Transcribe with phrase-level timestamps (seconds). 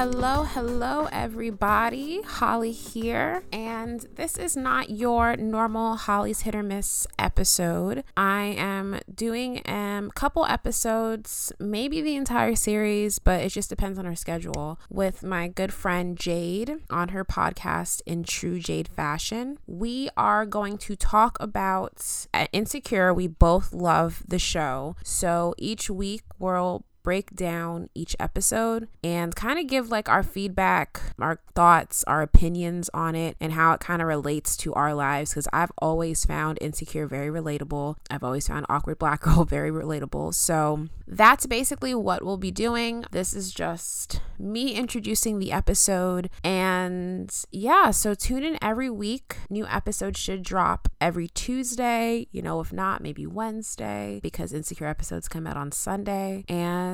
[0.00, 2.22] Hello, hello, everybody.
[2.22, 3.42] Holly here,
[3.80, 8.04] and this is not your normal Holly's Hit or Miss episode.
[8.14, 13.98] I am doing a um, couple episodes, maybe the entire series, but it just depends
[13.98, 19.56] on our schedule, with my good friend Jade on her podcast in true Jade fashion.
[19.66, 23.14] We are going to talk about uh, Insecure.
[23.14, 29.58] We both love the show, so each week we'll break down each episode and kind
[29.58, 34.02] of give like our feedback, our thoughts, our opinions on it, and how it kind
[34.02, 35.30] of relates to our lives.
[35.30, 37.96] Because I've always found Insecure very relatable.
[38.10, 40.34] I've always found Awkward Black Girl very relatable.
[40.34, 43.04] So that's basically what we'll be doing.
[43.10, 46.30] This is just me introducing the episode.
[46.44, 49.36] And yeah, so tune in every week.
[49.48, 55.28] New episodes should drop every Tuesday, you know, if not, maybe Wednesday, because Insecure episodes
[55.28, 56.44] come out on Sunday.
[56.48, 56.89] And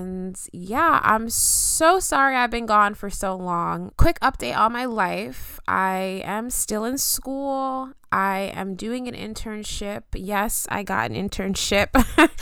[0.53, 3.93] yeah, I'm so sorry I've been gone for so long.
[3.97, 7.93] Quick update on my life I am still in school.
[8.17, 10.05] I am doing an internship.
[10.15, 11.89] Yes, I got an internship.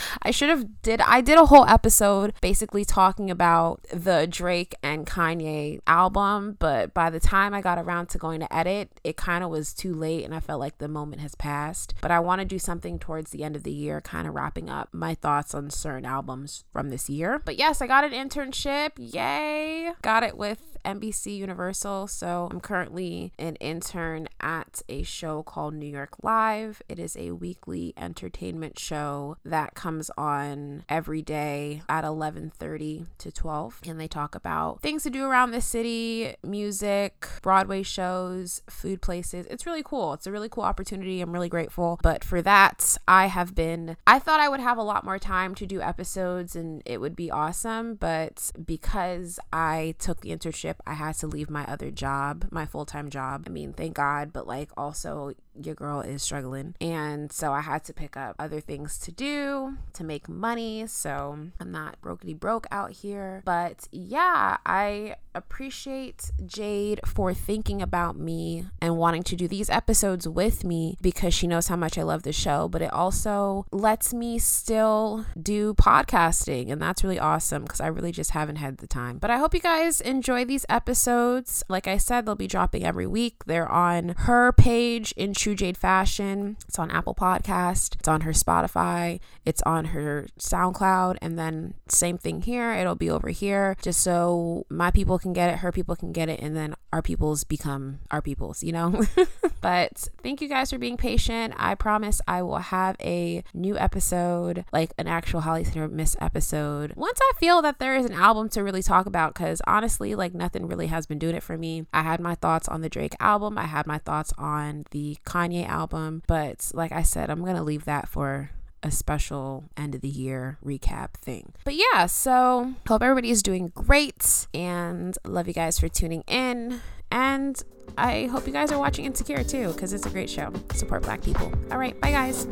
[0.21, 5.05] I should have did I did a whole episode basically talking about the Drake and
[5.05, 9.43] Kanye album, but by the time I got around to going to edit, it kind
[9.43, 11.93] of was too late and I felt like the moment has passed.
[11.99, 14.69] But I want to do something towards the end of the year kind of wrapping
[14.69, 17.41] up my thoughts on certain albums from this year.
[17.43, 18.91] But yes, I got an internship.
[18.97, 19.91] Yay.
[20.01, 22.07] Got it with NBC Universal.
[22.07, 26.81] So I'm currently an intern at a show called New York Live.
[26.87, 33.81] It is a weekly entertainment show that comes on every day at 11:30 to 12
[33.87, 39.45] and they talk about things to do around the city, music, Broadway shows, food places.
[39.49, 40.13] It's really cool.
[40.13, 41.21] It's a really cool opportunity.
[41.21, 41.99] I'm really grateful.
[42.01, 45.55] But for that, I have been I thought I would have a lot more time
[45.55, 50.93] to do episodes and it would be awesome, but because I took the internship I
[50.93, 53.43] had to leave my other job, my full time job.
[53.47, 56.75] I mean, thank God, but like also your girl is struggling.
[56.81, 60.87] And so I had to pick up other things to do to make money.
[60.87, 63.41] So I'm not brokety broke out here.
[63.45, 70.27] But yeah, I appreciate Jade for thinking about me and wanting to do these episodes
[70.27, 72.67] with me because she knows how much I love the show.
[72.67, 76.71] But it also lets me still do podcasting.
[76.71, 79.17] And that's really awesome because I really just haven't had the time.
[79.17, 81.63] But I hope you guys enjoy these episodes.
[81.69, 83.45] Like I said, they'll be dropping every week.
[83.45, 86.57] They're on her page in True Jade Fashion.
[86.67, 87.97] It's on Apple Podcast.
[87.99, 89.19] It's on her Spotify.
[89.45, 91.17] It's on her SoundCloud.
[91.21, 92.71] And then same thing here.
[92.71, 96.29] It'll be over here just so my people can get it, her people can get
[96.29, 99.03] it, and then our peoples become our peoples, you know?
[99.61, 101.53] but thank you guys for being patient.
[101.57, 106.15] I promise I will have a new episode, like an actual Holly's Hit or Miss
[106.19, 109.35] episode, once I feel that there is an album to really talk about.
[109.35, 111.85] Because honestly, like nothing really has been doing it for me.
[111.93, 115.67] I had my thoughts on the Drake album, I had my thoughts on the Kanye
[115.67, 116.23] album.
[116.27, 118.51] But like I said, I'm going to leave that for
[118.81, 121.53] a special end of the year recap thing.
[121.63, 126.81] But yeah, so hope everybody is doing great and love you guys for tuning in.
[127.11, 127.61] And
[127.97, 130.53] I hope you guys are watching Insecure too, because it's a great show.
[130.73, 131.51] Support black people.
[131.71, 132.47] All right, bye guys.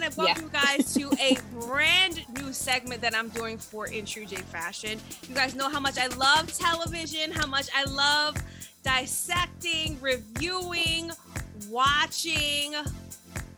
[0.00, 0.76] Want to welcome yeah.
[0.76, 4.98] you guys to a brand new segment that I'm doing for In True Jade Fashion.
[5.28, 8.36] You guys know how much I love television, how much I love
[8.82, 11.10] dissecting, reviewing,
[11.68, 12.74] watching,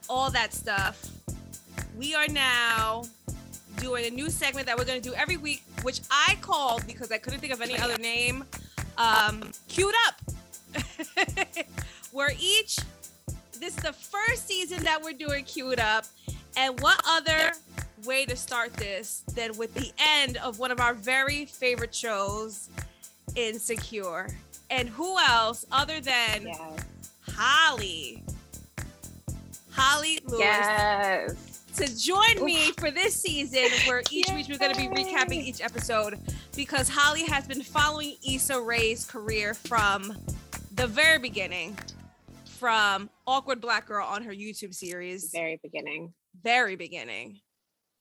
[0.09, 1.09] all that stuff.
[1.97, 3.05] We are now
[3.77, 7.13] doing a new segment that we're going to do every week, which I called because
[7.13, 8.45] I couldn't think of any other name.
[8.99, 10.21] Um, queued up,
[12.11, 12.79] where each
[13.63, 16.05] this is the first season that we're doing queued up
[16.57, 17.53] and what other
[18.05, 22.71] way to start this than with the end of one of our very favorite shows,
[23.37, 24.27] Insecure?
[24.69, 26.61] And who else other than yes.
[27.29, 28.25] Holly?
[29.71, 30.41] Holly Lewis.
[30.41, 31.61] Yes.
[31.77, 34.35] To join me for this season, where each Yay.
[34.35, 36.19] week we're going to be recapping each episode,
[36.57, 40.19] because Holly has been following Issa Rae's career from
[40.75, 41.79] the very beginning,
[42.63, 45.31] from Awkward Black Girl on her YouTube series.
[45.33, 47.41] Very beginning very beginning.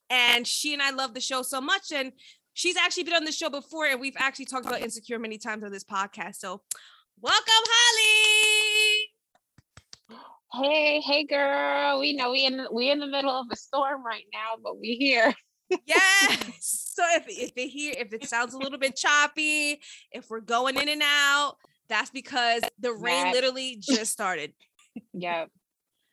[0.09, 1.91] And she and I love the show so much.
[1.93, 2.11] And
[2.53, 5.63] she's actually been on the show before, and we've actually talked about Insecure many times
[5.63, 6.35] on this podcast.
[6.35, 6.61] So,
[7.19, 9.07] welcome, Holly.
[10.53, 11.99] Hey, hey, girl.
[11.99, 14.95] We know we in we in the middle of a storm right now, but we
[14.95, 15.33] here.
[15.85, 16.57] yes.
[16.93, 19.79] So if if it here if it sounds a little bit choppy,
[20.11, 21.55] if we're going in and out,
[21.91, 24.53] that's because the rain that, literally just started.
[25.13, 25.49] Yep.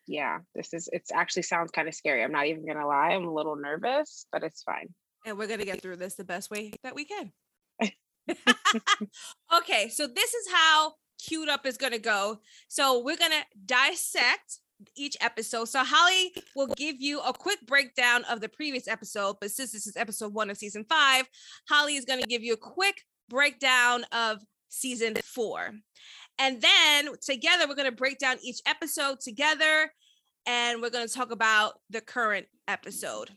[0.07, 0.39] Yeah.
[0.55, 2.23] This is it's actually sounds kind of scary.
[2.23, 3.11] I'm not even gonna lie.
[3.11, 4.89] I'm a little nervous, but it's fine.
[5.27, 7.33] And we're gonna get through this the best way that we can.
[9.57, 12.41] okay, so this is how queued up is going to go.
[12.69, 14.61] So we're going to dissect
[14.97, 15.67] each episode.
[15.67, 19.87] So Holly will give you a quick breakdown of the previous episode, but since this
[19.87, 21.29] is episode one of season five,
[21.69, 24.39] Holly is going to give you a quick breakdown of
[24.69, 25.73] season four.
[26.39, 29.91] And then together, we're going to break down each episode together
[30.47, 33.31] and we're going to talk about the current episode.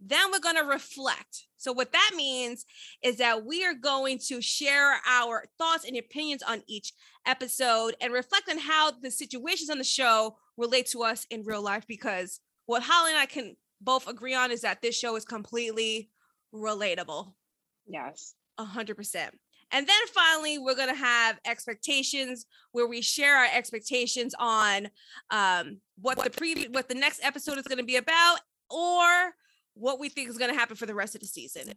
[0.00, 1.46] Then we're going to reflect.
[1.56, 2.64] So, what that means
[3.02, 6.92] is that we are going to share our thoughts and opinions on each
[7.26, 11.62] episode and reflect on how the situations on the show relate to us in real
[11.62, 11.86] life.
[11.86, 16.10] Because what Holly and I can both agree on is that this show is completely
[16.54, 17.32] relatable.
[17.86, 18.34] Yes.
[18.58, 19.34] A hundred percent.
[19.74, 24.88] And then finally, we're going to have expectations where we share our expectations on
[25.32, 28.38] um, what the previous, what the next episode is going to be about,
[28.70, 29.34] or
[29.74, 31.72] what we think is going to happen for the rest of the season.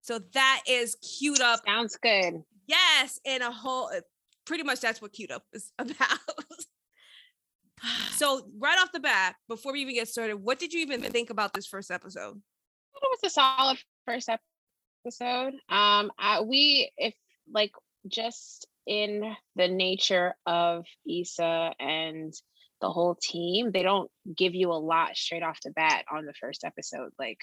[0.00, 1.58] So that is queued up.
[1.66, 2.44] Sounds good.
[2.68, 4.00] Yes, in a whole uh,
[4.46, 6.20] pretty much that's what queued up is about.
[8.12, 11.30] so right off the bat, before we even get started, what did you even think
[11.30, 12.36] about this first episode?
[12.36, 14.28] It was a solid first
[15.04, 15.54] episode.
[15.68, 17.14] Um, I, we if
[17.52, 17.72] like
[18.06, 22.32] just in the nature of Issa and
[22.80, 26.34] the whole team, they don't give you a lot straight off the bat on the
[26.34, 27.10] first episode.
[27.18, 27.38] Like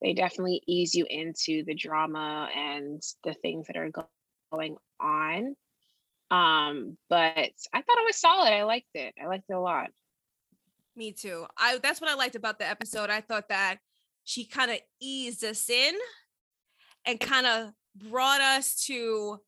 [0.00, 4.08] they definitely ease you into the drama and the things that are go-
[4.50, 5.54] going on.
[6.30, 8.52] Um, but I thought it was solid.
[8.52, 9.14] I liked it.
[9.22, 9.90] I liked it a lot.
[10.96, 11.46] Me too.
[11.56, 13.10] I that's what I liked about the episode.
[13.10, 13.78] I thought that
[14.24, 15.94] she kind of eased us in
[17.06, 19.38] and kind of brought us to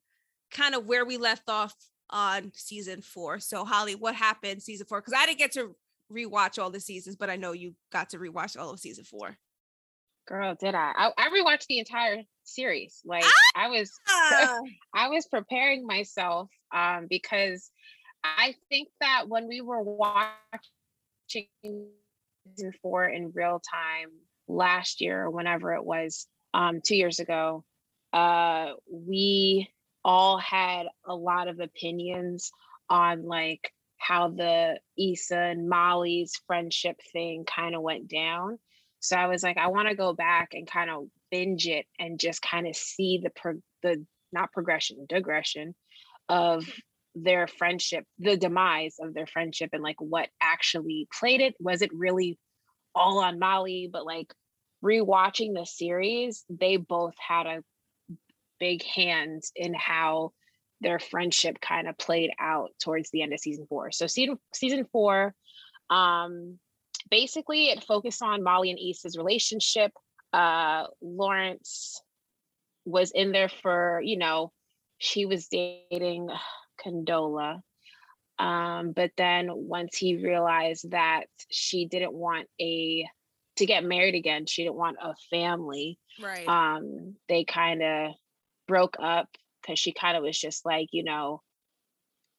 [0.51, 1.73] kind of where we left off
[2.09, 3.39] on season four.
[3.39, 5.01] So, Holly, what happened season four?
[5.01, 5.75] Because I didn't get to
[6.11, 9.37] rewatch all the seasons, but I know you got to rewatch all of season four.
[10.27, 10.91] Girl, did I?
[10.95, 13.01] I, I rewatched the entire series.
[13.05, 13.31] Like ah!
[13.55, 13.91] I was,
[14.93, 17.69] I was preparing myself um, because
[18.23, 20.27] I think that when we were watching
[21.61, 24.09] season four in real time
[24.47, 27.65] last year or whenever it was, um, two years ago,
[28.13, 29.69] uh, we
[30.05, 32.49] all had a lot of opinions
[32.89, 38.57] on like how the Issa and Molly's friendship thing kind of went down.
[39.01, 42.19] So I was like, I want to go back and kind of binge it and
[42.19, 45.75] just kind of see the pro- the not progression, digression
[46.29, 46.65] of
[47.15, 51.53] their friendship, the demise of their friendship, and like what actually played it.
[51.59, 52.39] Was it really
[52.93, 53.89] all on Molly?
[53.91, 54.33] But like
[54.85, 57.63] rewatching the series, they both had a
[58.59, 60.31] big hand in how
[60.81, 63.91] their friendship kind of played out towards the end of season four.
[63.91, 65.33] So season season four,
[65.89, 66.59] um,
[67.09, 69.91] basically it focused on Molly and Issa's relationship.
[70.31, 72.01] Uh, Lawrence
[72.85, 74.51] was in there for, you know,
[74.97, 76.29] she was dating
[76.85, 77.61] Condola.
[78.37, 83.07] Um, but then once he realized that she didn't want a
[83.57, 85.97] to get married again, she didn't want a family.
[86.21, 86.47] Right.
[86.47, 88.11] Um, they kind of
[88.67, 89.29] broke up
[89.61, 91.41] because she kind of was just like, you know,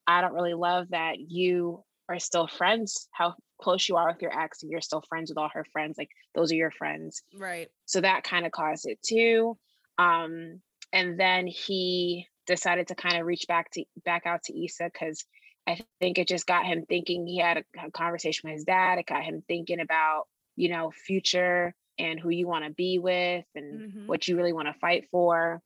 [0.06, 4.38] I don't really love that you are still friends, how close you are with your
[4.38, 5.98] ex, and you're still friends with all her friends.
[5.98, 7.22] Like those are your friends.
[7.36, 7.68] Right.
[7.86, 9.56] So that kind of caused it too.
[9.98, 10.60] Um,
[10.92, 15.24] and then he decided to kind of reach back to back out to Issa because
[15.66, 17.26] I think it just got him thinking.
[17.26, 18.98] He had a, a conversation with his dad.
[18.98, 23.44] It got him thinking about, you know, future and who you want to be with
[23.54, 24.06] and mm-hmm.
[24.06, 25.62] what you really want to fight for.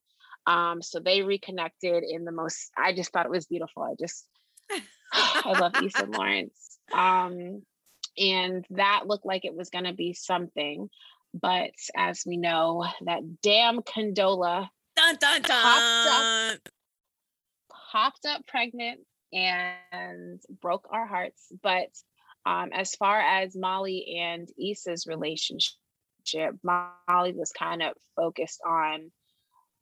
[0.46, 3.82] Um, so they reconnected in the most, I just thought it was beautiful.
[3.82, 4.26] I just,
[5.12, 6.66] I love Issa Lawrence.
[6.92, 7.62] Um,
[8.18, 10.90] and that looked like it was going to be something.
[11.32, 15.62] But as we know, that damn Condola dun, dun, dun.
[15.62, 16.72] Popped, up,
[17.92, 19.00] popped up pregnant
[19.32, 21.46] and broke our hearts.
[21.62, 21.88] But
[22.46, 29.10] um, as far as Molly and Issa's relationship, Molly was kind of focused on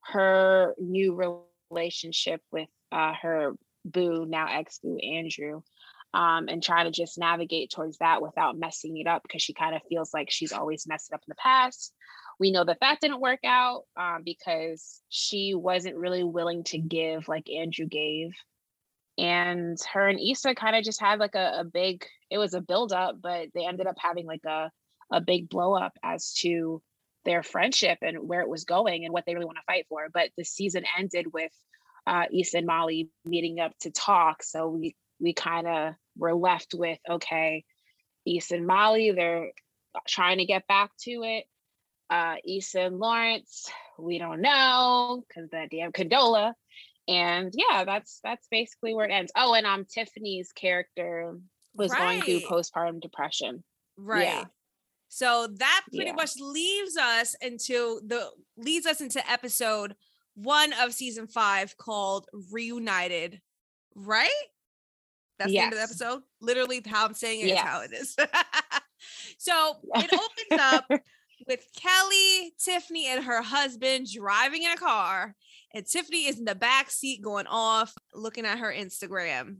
[0.04, 3.52] her new relationship with uh, her
[3.84, 5.62] boo, now ex boo Andrew,
[6.14, 9.74] um, and try to just navigate towards that without messing it up because she kind
[9.74, 11.92] of feels like she's always messed it up in the past.
[12.40, 17.28] We know that that didn't work out um, because she wasn't really willing to give
[17.28, 18.30] like Andrew gave.
[19.18, 22.06] And her and Issa kind of just had like a, a big.
[22.30, 24.70] It was a build up, but they ended up having like a
[25.12, 26.82] a big blow up as to
[27.24, 30.06] their friendship and where it was going and what they really want to fight for.
[30.12, 31.52] But the season ended with
[32.06, 34.42] uh, Issa and Molly meeting up to talk.
[34.42, 37.64] So we we kind of were left with okay,
[38.26, 39.50] Issa and Molly, they're
[40.06, 41.44] trying to get back to it.
[42.10, 46.54] Uh, Issa and Lawrence, we don't know because that damn Condola.
[47.08, 49.32] And yeah, that's that's basically where it ends.
[49.34, 51.34] Oh, and um, Tiffany's character
[51.74, 52.00] was right.
[52.00, 53.64] going through postpartum depression.
[53.96, 54.24] Right.
[54.24, 54.44] Yeah.
[55.08, 56.12] So that pretty yeah.
[56.12, 59.94] much leaves us into the leads us into episode
[60.34, 63.40] one of season five called Reunited,
[63.94, 64.28] right?
[65.38, 65.60] That's yes.
[65.60, 66.22] the end of the episode.
[66.40, 67.58] Literally, how I'm saying it yes.
[67.58, 68.16] is how it is.
[69.38, 70.84] so it opens up
[71.46, 75.34] with Kelly, Tiffany, and her husband driving in a car,
[75.74, 79.58] and Tiffany is in the back seat going off, looking at her Instagram.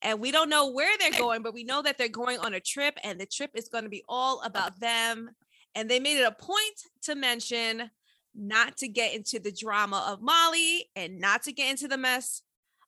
[0.00, 2.60] And we don't know where they're going, but we know that they're going on a
[2.60, 5.30] trip, and the trip is going to be all about them.
[5.74, 7.90] And they made it a point to mention
[8.34, 12.42] not to get into the drama of Molly and not to get into the mess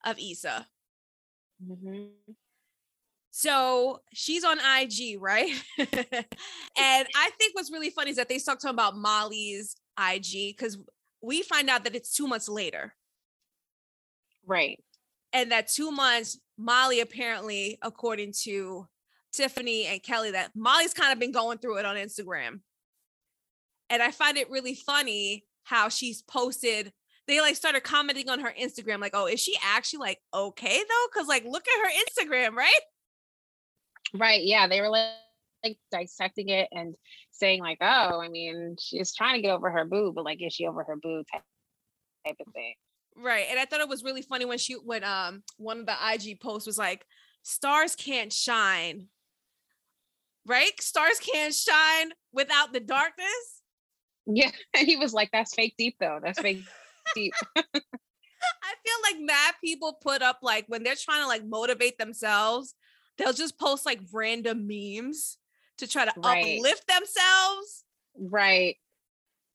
[0.05, 0.67] of Issa.
[1.65, 2.33] Mm-hmm.
[3.31, 5.51] So she's on IG, right?
[5.79, 5.89] and
[6.77, 10.79] I think what's really funny is that they start talking about Molly's IG because
[11.25, 12.95] we find out that it's two months later.
[14.47, 14.83] Right.
[15.33, 18.87] And that two months, Molly apparently, according to
[19.33, 22.61] Tiffany and Kelly, that Molly's kind of been going through it on Instagram.
[23.91, 26.93] And I find it really funny how she's posted
[27.27, 31.07] they like started commenting on her Instagram, like, oh, is she actually like okay though?
[31.15, 32.81] Cause like look at her Instagram, right?
[34.13, 34.45] Right.
[34.45, 34.69] Yeah.
[34.69, 35.09] They were like,
[35.65, 36.95] like dissecting it and
[37.31, 40.53] saying, like, oh, I mean, she's trying to get over her boo, but like, is
[40.53, 41.43] she over her boo type,
[42.27, 42.75] type of thing.
[43.17, 43.47] Right.
[43.51, 46.41] And I thought it was really funny when she when um one of the IG
[46.41, 47.07] posts was like,
[47.43, 49.07] stars can't shine.
[50.47, 50.73] Right?
[50.81, 53.63] Stars can't shine without the darkness.
[54.27, 54.51] Yeah.
[54.77, 56.19] And he was like, that's fake deep though.
[56.23, 56.65] That's fake
[57.15, 57.35] deep.
[57.57, 62.75] I feel like mad people put up like when they're trying to like motivate themselves,
[63.17, 65.39] they'll just post like random memes
[65.79, 66.59] to try to right.
[66.59, 67.85] uplift themselves.
[68.19, 68.77] Right.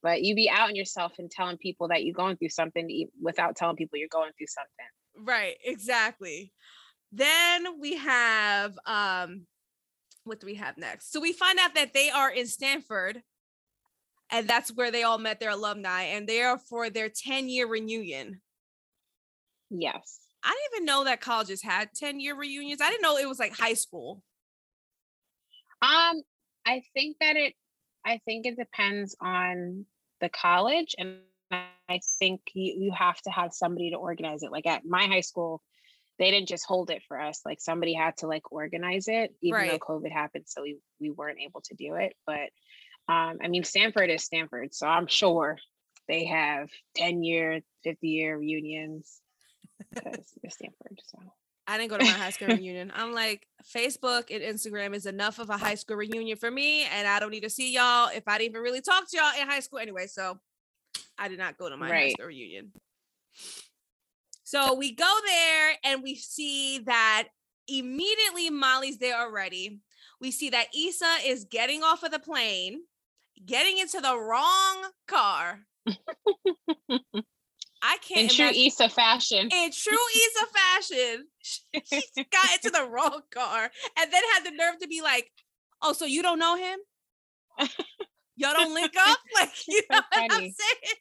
[0.02, 3.56] But you be out in yourself and telling people that you're going through something without
[3.56, 5.28] telling people you're going through something.
[5.28, 6.54] Right, exactly.
[7.12, 9.46] Then we have um
[10.24, 11.12] what do we have next?
[11.12, 13.24] So we find out that they are in Stanford
[14.32, 17.68] and that's where they all met their alumni and they are for their 10 year
[17.68, 18.42] reunion
[19.70, 23.28] yes i didn't even know that colleges had 10 year reunions i didn't know it
[23.28, 24.22] was like high school
[25.82, 26.22] um
[26.66, 27.54] i think that it
[28.06, 29.86] i think it depends on
[30.22, 31.18] the college and
[31.52, 35.22] i think you, you have to have somebody to organize it like at my high
[35.22, 35.62] school
[36.18, 39.60] they didn't just hold it for us like somebody had to like organize it even
[39.60, 39.72] right.
[39.72, 42.50] though covid happened so we, we weren't able to do it but
[43.10, 45.58] um, I mean, Stanford is Stanford, so I'm sure
[46.08, 49.20] they have 10 year, 50 year reunions
[49.92, 51.02] because they're Stanford.
[51.08, 51.18] So
[51.70, 52.92] I didn't go to my high school reunion.
[52.96, 57.08] I'm like, Facebook and Instagram is enough of a high school reunion for me, and
[57.08, 59.48] I don't need to see y'all if I didn't even really talk to y'all in
[59.48, 60.08] high school anyway.
[60.08, 60.40] So
[61.20, 62.02] I did not go to my right.
[62.02, 62.72] high school reunion.
[64.44, 67.28] So we go there and we see that
[67.68, 69.80] immediately Molly's there already.
[70.20, 72.82] We see that Issa is getting off of the plane
[73.46, 75.60] getting into the wrong car.
[77.82, 78.22] I can't.
[78.22, 78.64] In true imagine.
[78.68, 79.50] Issa fashion.
[79.52, 84.80] In true Issa fashion, she got into the wrong car and then had the nerve
[84.82, 85.30] to be like,
[85.82, 86.80] "Oh, so you don't know him?
[88.36, 89.18] Y'all don't link up?
[89.36, 90.98] Like, you know what I'm saying?"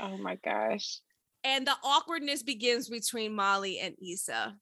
[0.00, 1.00] Oh my gosh.
[1.44, 4.56] And the awkwardness begins between Molly and Issa.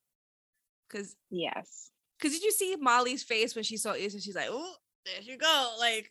[0.90, 1.90] Cause yes.
[2.20, 4.20] Cause did you see Molly's face when she saw Issa?
[4.20, 6.10] She's like, "Oh, there you go!" Like,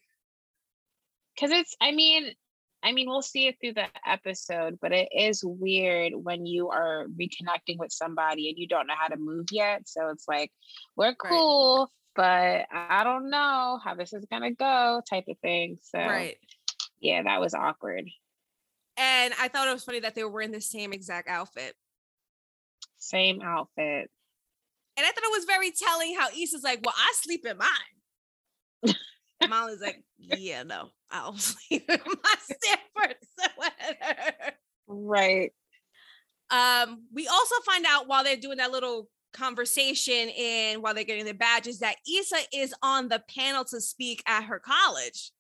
[1.36, 2.32] because it's i mean
[2.86, 7.08] i mean we'll see it through the episode but it is weird when you are
[7.20, 9.82] reconnecting with somebody and you don't know how to move yet.
[9.88, 10.52] So it's like
[10.96, 12.68] we're cool right.
[12.70, 15.78] but i don't know how this is gonna go type of thing.
[15.82, 16.38] So right.
[17.02, 18.06] yeah that was awkward.
[18.98, 21.74] And i thought it was funny that they were wearing the same exact outfit.
[22.98, 24.10] Same outfit.
[24.98, 27.95] And i thought it was very telling how Issa's like well i sleep in mine
[29.50, 34.54] Molly's like, yeah, no, I'll sleep in my Stanford sweater.
[34.88, 35.52] Right.
[36.50, 41.26] Um, we also find out while they're doing that little conversation and while they're getting
[41.26, 45.32] their badges that Issa is on the panel to speak at her college.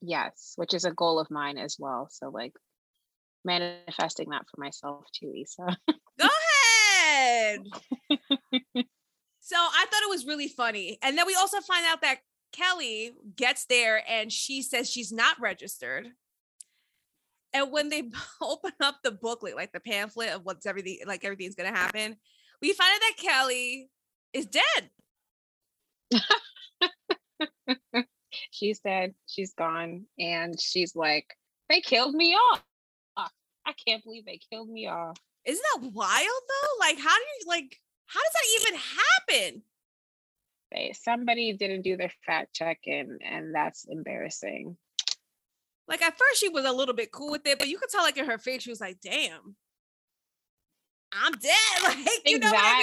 [0.00, 2.08] Yes, which is a goal of mine as well.
[2.10, 2.52] So like
[3.44, 5.76] manifesting that for myself too, Issa.
[6.18, 7.60] Go ahead.
[9.40, 10.98] so I thought it was really funny.
[11.02, 12.18] And then we also find out that
[12.52, 16.08] Kelly gets there and she says she's not registered.
[17.52, 18.10] And when they
[18.42, 22.16] open up the booklet, like the pamphlet of what's everything, like everything's gonna happen,
[22.60, 23.90] we find out that Kelly
[24.32, 24.90] is dead.
[28.50, 31.26] she said she's gone and she's like,
[31.68, 32.62] they killed me off.
[33.66, 35.16] I can't believe they killed me off.
[35.44, 36.80] Isn't that wild though?
[36.80, 39.62] Like, how do you like how does that even happen?
[40.72, 44.76] They somebody didn't do their fact check and and that's embarrassing.
[45.88, 48.02] Like at first she was a little bit cool with it, but you could tell
[48.02, 49.56] like in her face, she was like, damn,
[51.12, 51.54] I'm dead.
[51.82, 52.80] Like, you know that, what I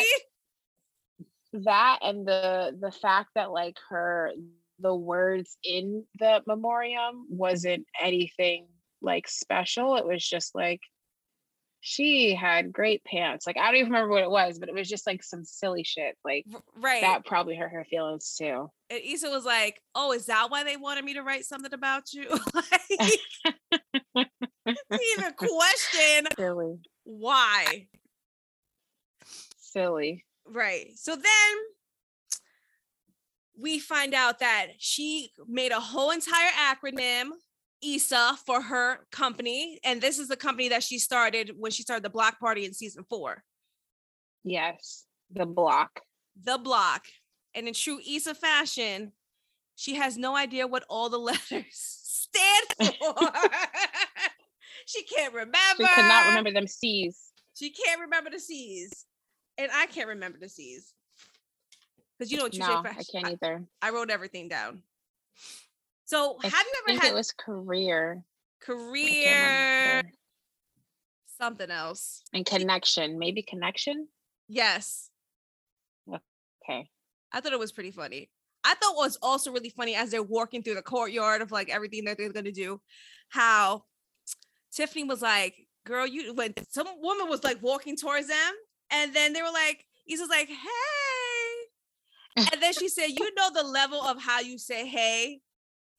[1.54, 1.64] mean?
[1.64, 4.32] That and the the fact that like her
[4.80, 8.68] the words in the memoriam wasn't anything
[9.02, 9.96] like special.
[9.96, 10.82] It was just like
[11.80, 13.46] she had great pants.
[13.46, 15.84] Like I don't even remember what it was, but it was just like some silly
[15.84, 16.18] shit.
[16.24, 16.46] Like
[16.80, 17.02] right.
[17.02, 18.70] that probably hurt her feelings too.
[18.90, 22.14] And Issa was like, "Oh, is that why they wanted me to write something about
[22.14, 23.20] you?" like,
[24.66, 26.80] even question silly.
[27.04, 27.88] why.
[29.60, 30.26] Silly.
[30.46, 30.92] Right.
[30.96, 31.58] So then
[33.60, 37.30] we find out that she made a whole entire acronym
[37.84, 39.80] Issa for her company.
[39.84, 42.74] And this is the company that she started when she started the block party in
[42.74, 43.44] season four.
[44.44, 46.02] Yes, the block.
[46.42, 47.06] The block.
[47.54, 49.12] And in true Issa fashion,
[49.76, 53.16] she has no idea what all the letters stand for.
[54.86, 55.56] she can't remember.
[55.78, 57.32] She could not remember them C's.
[57.56, 59.06] She can't remember the C's.
[59.58, 60.94] And I can't remember the C's.
[62.18, 63.64] Because you know, what you no, I can't either.
[63.82, 64.82] I, I wrote everything down.
[66.08, 68.24] So I have you ever had it was career?
[68.62, 70.04] Career
[71.38, 72.24] something else.
[72.34, 73.20] And connection.
[73.20, 74.08] Maybe connection?
[74.48, 75.10] Yes.
[76.10, 76.90] Okay.
[77.32, 78.30] I thought it was pretty funny.
[78.64, 81.70] I thought it was also really funny as they're walking through the courtyard of like
[81.70, 82.82] everything that they're gonna do,
[83.30, 83.84] how
[84.74, 88.54] Tiffany was like, girl, you when some woman was like walking towards them,
[88.92, 90.56] and then they were like, he's just like, hey.
[92.54, 95.42] And then she said, you know the level of how you say hey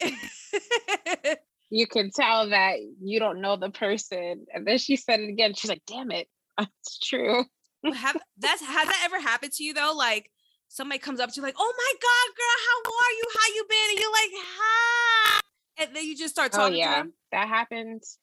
[1.71, 4.47] you can tell that you don't know the person.
[4.53, 5.55] And then she said it again.
[5.55, 6.29] She's like, damn it.
[6.59, 7.45] That's true.
[7.85, 9.93] Have that's has that ever happened to you though?
[9.97, 10.31] Like
[10.69, 13.25] somebody comes up to you like, oh my God, girl, how are you?
[13.33, 13.91] How you been?
[13.91, 15.41] And you're like, hi.
[15.79, 16.95] And then you just start oh, talking oh, yeah.
[16.95, 17.13] to them.
[17.33, 18.19] That happens.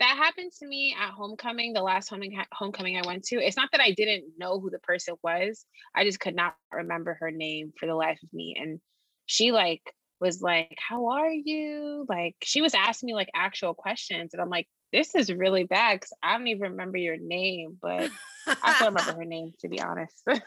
[0.00, 3.36] That happened to me at homecoming, the last homecoming homecoming I went to.
[3.36, 5.64] It's not that I didn't know who the person was.
[5.94, 8.56] I just could not remember her name for the life of me.
[8.58, 8.80] And
[9.26, 9.82] she like
[10.22, 12.06] was like, How are you?
[12.08, 14.32] Like, she was asking me like actual questions.
[14.32, 18.10] And I'm like, This is really bad because I don't even remember your name, but
[18.46, 20.22] I still remember her name, to be honest.
[20.26, 20.40] and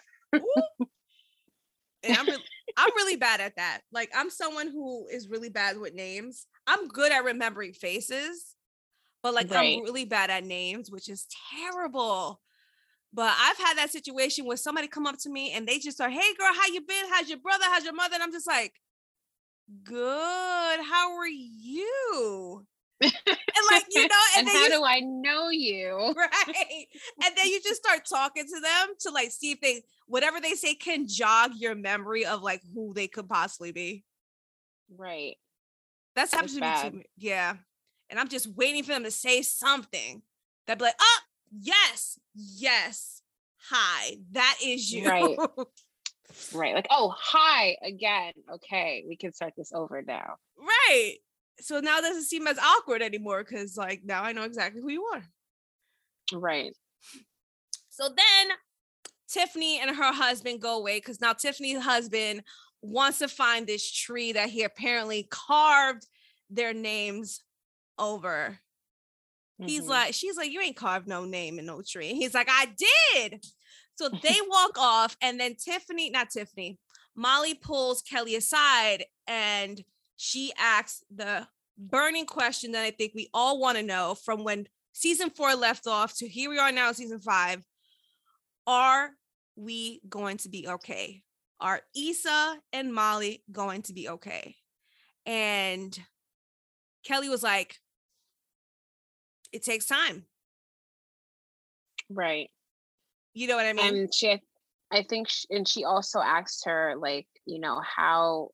[2.04, 2.44] I'm really,
[2.78, 3.82] I'm really bad at that.
[3.92, 6.48] Like, I'm someone who is really bad with names.
[6.66, 8.56] I'm good at remembering faces,
[9.22, 9.78] but like, right.
[9.78, 12.42] I'm really bad at names, which is terrible.
[13.14, 16.10] But I've had that situation where somebody come up to me and they just are,
[16.10, 17.06] "Hey, girl, how you been?
[17.10, 17.64] How's your brother?
[17.64, 18.74] How's your mother?" And I'm just like,
[19.84, 20.80] good.
[20.82, 22.65] How are you?
[23.01, 23.12] and
[23.71, 26.15] like you know, and, and how you, do I know you?
[26.47, 26.86] Right.
[27.23, 30.54] And then you just start talking to them to like see if they whatever they
[30.54, 34.04] say can jog your memory of like who they could possibly be.
[34.95, 35.36] Right.
[36.15, 36.93] That's happened to bad.
[36.93, 37.06] me too.
[37.17, 37.56] Yeah.
[38.10, 40.21] And I'm just waiting for them to say something
[40.67, 41.19] that be like, oh,
[41.60, 43.21] yes, yes,
[43.69, 45.08] hi, that is you.
[45.08, 45.38] Right.
[46.54, 46.76] Right.
[46.76, 48.34] Like, oh, hi again.
[48.56, 50.36] Okay, we can start this over now.
[50.58, 51.15] Right.
[51.60, 54.89] So now it doesn't seem as awkward anymore because, like, now I know exactly who
[54.89, 55.24] you are.
[56.34, 56.74] Right.
[57.89, 58.48] So then
[59.30, 62.43] Tiffany and her husband go away because now Tiffany's husband
[62.82, 66.06] wants to find this tree that he apparently carved
[66.50, 67.41] their names
[67.98, 68.60] over.
[69.60, 69.69] Mm-hmm.
[69.69, 72.10] He's like, she's like, you ain't carved no name in no tree.
[72.10, 72.67] And he's like, I
[73.15, 73.45] did.
[73.96, 76.78] So they walk off, and then Tiffany, not Tiffany,
[77.16, 79.84] Molly pulls Kelly aside and
[80.18, 84.68] she asks the burning question that I think we all want to know from when
[84.94, 87.66] season four left off to here we are now, season five.
[88.68, 89.12] Are
[89.56, 91.22] we going to be okay?
[91.60, 94.56] Are Issa and Molly going to be okay?
[95.26, 95.98] And
[97.06, 97.78] Kelly was like,
[99.52, 100.26] it takes time.
[102.10, 102.50] Right.
[103.36, 103.95] You know what I mean?
[103.95, 104.41] And she,
[104.91, 108.50] I think, she, and she also asked her, like, you know, how,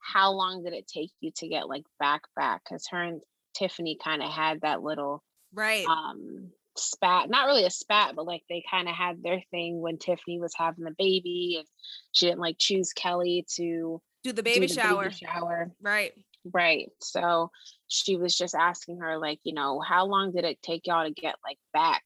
[0.00, 2.62] how long did it take you to get like back back?
[2.64, 3.20] Because her and
[3.54, 5.22] Tiffany kind of had that little
[5.54, 9.80] right um spat, not really a spat, but like they kind of had their thing
[9.80, 11.68] when Tiffany was having the baby and
[12.12, 15.04] she didn't like choose Kelly to do the baby do the shower.
[15.04, 15.70] Baby shower.
[15.80, 16.12] Right.
[16.52, 16.90] Right.
[17.00, 17.50] So
[17.86, 21.12] she was just asking her, like, you know, how long did it take y'all to
[21.12, 22.02] get like back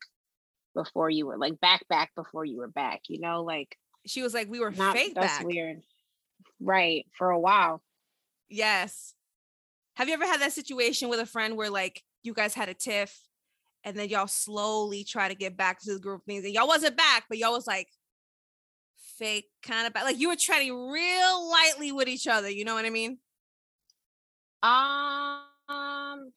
[0.76, 3.00] before you were like back back before you were back?
[3.08, 5.46] You know, like she was like, we were not, fake that's back.
[5.46, 5.82] weird.
[6.60, 7.06] Right.
[7.18, 7.82] For a while.
[8.48, 9.14] Yes.
[9.94, 12.74] Have you ever had that situation with a friend where like you guys had a
[12.74, 13.18] tiff
[13.82, 16.96] and then y'all slowly try to get back to the group things and y'all wasn't
[16.96, 17.88] back, but y'all was like
[19.18, 20.04] fake kind of back.
[20.04, 22.50] Like you were treading real lightly with each other.
[22.50, 23.18] You know what I mean?
[24.62, 26.32] Um,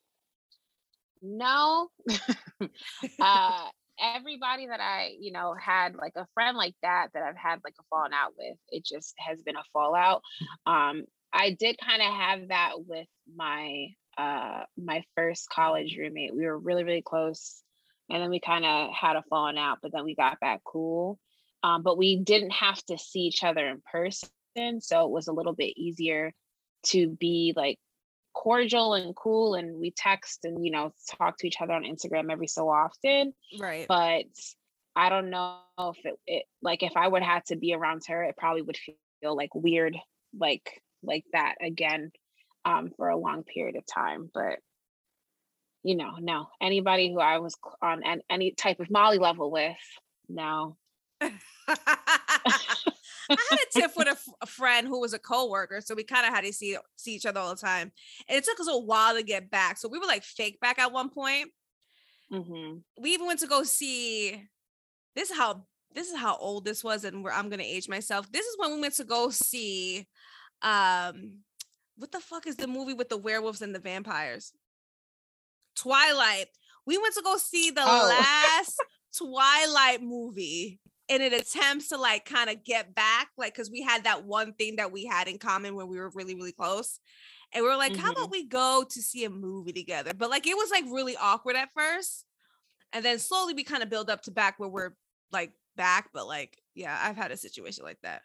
[1.22, 1.90] no.
[3.20, 3.68] uh,
[4.02, 7.76] everybody that I, you know, had like a friend like that that I've had like
[7.80, 10.22] a falling out with, it just has been a fallout.
[10.66, 16.36] Um, I did kind of have that with my uh my first college roommate.
[16.36, 17.62] We were really, really close.
[18.10, 21.20] And then we kind of had a falling out, but then we got back cool.
[21.62, 24.82] Um, but we didn't have to see each other in person.
[24.82, 26.34] So it was a little bit easier
[26.88, 27.78] to be like
[28.34, 32.32] cordial and cool and we text and you know talk to each other on instagram
[32.32, 33.86] every so often right.
[33.88, 34.26] but
[34.96, 38.24] i don't know if it, it like if i would have to be around her
[38.24, 38.78] it probably would
[39.22, 39.98] feel like weird
[40.38, 42.12] like like that again
[42.66, 44.60] um for a long period of time but
[45.84, 49.78] you know no anybody who i was on any type of molly level with
[50.28, 50.78] no
[53.30, 56.04] I had a tiff with a, f- a friend who was a co-worker, so we
[56.04, 57.92] kind of had to see see each other all the time,
[58.28, 59.78] and it took us a while to get back.
[59.78, 61.50] So we were like fake back at one point.
[62.32, 62.78] Mm-hmm.
[63.02, 64.44] We even went to go see.
[65.16, 68.32] This is how this is how old this was, and where I'm gonna age myself.
[68.32, 70.08] This is when we went to go see,
[70.62, 71.40] um,
[71.98, 74.54] what the fuck is the movie with the werewolves and the vampires?
[75.76, 76.48] Twilight.
[76.86, 78.08] We went to go see the Oh.
[78.20, 78.82] last
[79.18, 84.04] Twilight movie in an attempt to like kind of get back, like because we had
[84.06, 87.00] that one thing that we had in common when we were really, really close.
[87.52, 88.12] And we were like, how Mhm.
[88.12, 90.14] about we go to see a movie together?
[90.14, 92.26] But like it was like really awkward at first.
[92.94, 94.96] And then slowly we kind of build up to back where we're
[95.32, 96.10] like back.
[96.14, 98.22] But like, yeah, I've had a situation like that.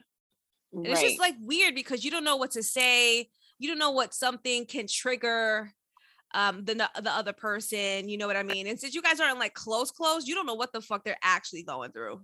[0.73, 3.31] And it's just like weird because you don't know what to say.
[3.59, 5.73] You don't know what something can trigger
[6.35, 8.67] um the the other person, you know what I mean?
[8.67, 11.17] And since you guys aren't like close close, you don't know what the fuck they're
[11.23, 12.21] actually going through.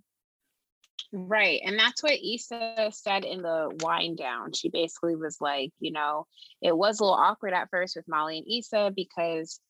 [1.12, 1.60] Right.
[1.64, 4.52] And that's what Issa said in the wind down.
[4.52, 6.26] She basically was like, you know,
[6.62, 9.60] it was a little awkward at first with Molly and Issa because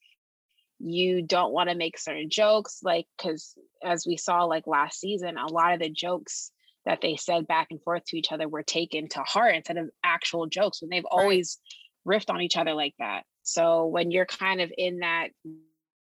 [0.79, 2.81] you don't want to make certain jokes.
[2.83, 6.53] Like, because as we saw like last season, a lot of the jokes
[6.87, 9.91] that they said back and forth to each other were taken to heart instead of
[10.03, 11.59] actual jokes when they've always
[12.07, 13.25] riffed on each other like that.
[13.43, 15.29] So when you're kind of in that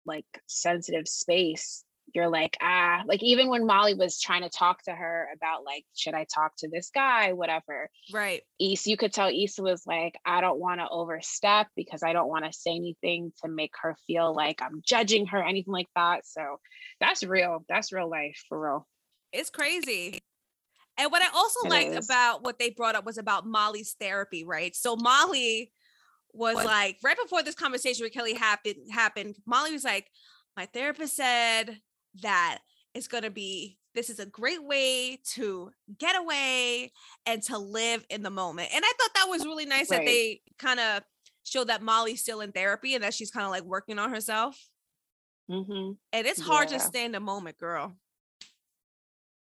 [0.07, 4.93] like sensitive space, you're like, ah, like even when Molly was trying to talk to
[4.93, 7.91] her about like, should I talk to this guy, whatever.
[8.13, 8.43] Right.
[8.61, 12.29] Issa, you could tell Issa was like, I don't want to overstep because I don't
[12.29, 16.27] want to say anything to make her feel like I'm judging her, anything like that.
[16.27, 16.61] So
[17.01, 17.65] that's real.
[17.69, 18.89] That's real life for real.
[19.33, 20.21] It's crazy.
[20.97, 22.05] And what I also It liked is.
[22.05, 24.77] about what they brought up was about Molly's therapy, right?
[24.77, 25.73] So Molly
[26.33, 26.67] was What?
[26.67, 30.07] like, right before this conversation with Kelly happened happened, Molly was like,
[30.57, 31.81] my therapist said
[32.23, 32.61] that
[32.95, 36.93] it's gonna be this is a great way to get away
[37.27, 38.71] and to live in the moment.
[38.75, 41.03] And I thought that was really nice that they kind of
[41.45, 44.59] showed that Molly's still in therapy and that she's kind of like working on herself.
[45.51, 45.93] Mm-hmm.
[46.13, 47.95] And it's hard to stay in the moment, girl.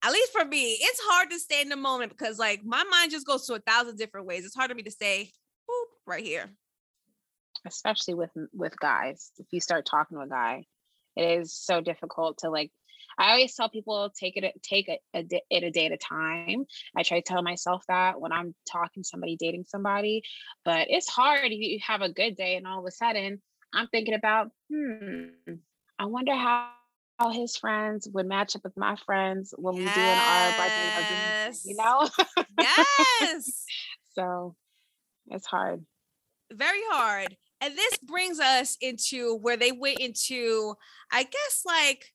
[0.03, 3.11] At least for me, it's hard to stay in the moment because like my mind
[3.11, 4.45] just goes to a thousand different ways.
[4.45, 5.33] It's hard for me to stay
[5.69, 6.51] boop, right here.
[7.67, 9.33] Especially with with guys.
[9.39, 10.67] If you start talking to a guy,
[11.17, 12.71] it is so difficult to like.
[13.19, 16.65] I always tell people take it take it a, it a day at a time.
[16.97, 20.23] I try to tell myself that when I'm talking to somebody, dating somebody,
[20.65, 23.41] but it's hard if you have a good day and all of a sudden
[23.73, 25.27] I'm thinking about, hmm,
[25.99, 26.71] I wonder how
[27.19, 31.63] how his friends would match up with my friends when we doing our birthday Yes.
[31.65, 32.09] you know.
[32.59, 33.65] Yes.
[34.15, 34.55] so
[35.29, 35.85] it's hard.
[36.53, 37.37] Very hard.
[37.61, 40.75] And this brings us into where they went into,
[41.11, 42.13] I guess like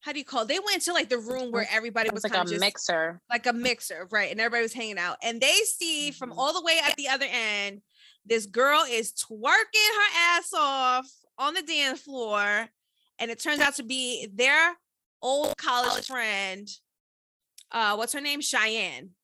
[0.00, 0.48] how do you call it?
[0.48, 2.60] They went into like the room where everybody was It's like kind a of just
[2.60, 3.22] mixer.
[3.30, 4.30] like a mixer, right?
[4.30, 5.16] And everybody was hanging out.
[5.22, 6.36] And they see from Mhm.
[6.36, 7.80] all the way at the other end,
[8.26, 12.68] this girl is twerking her ass off on the dance floor.
[13.18, 14.76] And it turns out to be their
[15.22, 16.68] old college friend.
[17.70, 18.42] Uh, what's her name?
[18.42, 19.14] Cheyenne.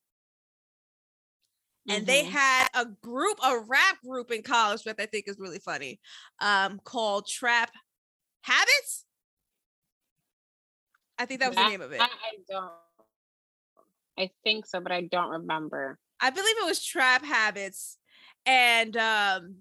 [1.91, 2.31] And they Mhm.
[2.31, 6.01] had a group, a rap group in college, which I think is really funny,
[6.39, 7.73] um, called Trap
[8.43, 9.05] Habits.
[11.19, 12.01] I think that was the name of it.
[12.01, 12.09] I,
[12.49, 12.73] don't.
[14.17, 15.99] I think so, but I don't remember.
[16.21, 17.99] I believe it was Trap Habits,
[18.47, 19.57] and um,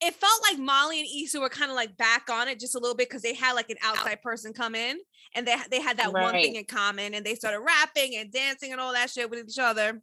[0.00, 2.78] it felt like Molly and Issa were kind of like back on it just a
[2.78, 4.98] little bit because they had like an outside person come in,
[5.34, 8.72] and they they had that one thing in common, and they started rapping and dancing
[8.72, 10.02] and all that shit with each other.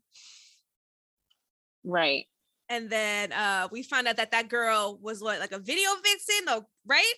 [1.83, 2.25] Right.
[2.69, 6.45] And then uh, we found out that that girl was like, like a video vixen,
[6.45, 7.13] though, right?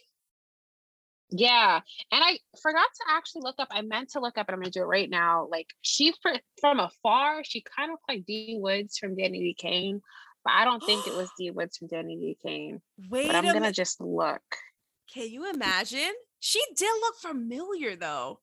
[1.30, 1.80] Yeah.
[2.12, 3.70] And I forgot to actually look up.
[3.72, 5.48] I meant to look up, and I'm gonna do it right now.
[5.50, 6.14] Like she
[6.60, 10.02] from afar, she kind of looked like D Woods from Danity Kane,
[10.44, 12.82] but I don't think it was D Woods from Danity Kane.
[13.10, 13.76] Wait But I'm gonna minute.
[13.76, 14.42] just look.
[15.14, 16.12] Can you imagine?
[16.40, 18.40] She did look familiar though.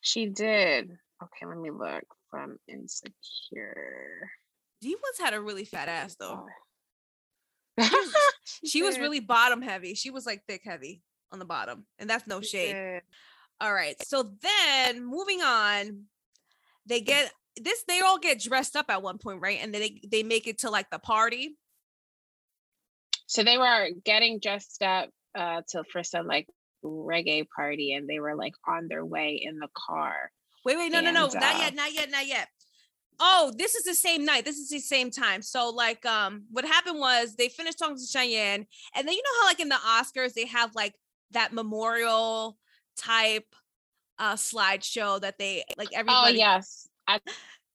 [0.00, 0.90] She did.
[1.22, 4.30] Okay, let me look from Insecure.
[4.84, 6.44] D Woods had a really fat ass though.
[7.80, 8.04] Oh.
[8.66, 9.94] She was really bottom heavy.
[9.94, 11.00] She was like thick heavy
[11.32, 13.00] on the bottom, and that's no shade.
[13.62, 13.96] All right.
[14.06, 16.04] So then moving on,
[16.86, 19.58] they get this, they all get dressed up at one point, right?
[19.62, 21.56] And then they, they make it to like the party.
[23.26, 26.46] So they were getting dressed up uh to for some like
[26.84, 30.30] reggae party, and they were like on their way in the car.
[30.66, 32.48] Wait, wait, no, no, no, And, not uh, yet, not yet, not yet.
[33.20, 34.44] Oh, this is the same night.
[34.44, 35.40] This is the same time.
[35.42, 39.40] So, like, um, what happened was they finished talking to Cheyenne, and then you know
[39.42, 40.94] how, like, in the Oscars, they have like
[41.32, 42.56] that memorial
[42.96, 43.46] type
[44.20, 47.22] uh slideshow that they like Oh everybody yes, at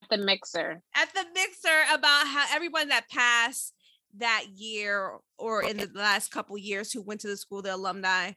[0.10, 0.82] the mixer.
[0.96, 3.74] at the mixer about how everyone that passed
[4.18, 8.32] that year or in the last couple years who went to the school, the alumni.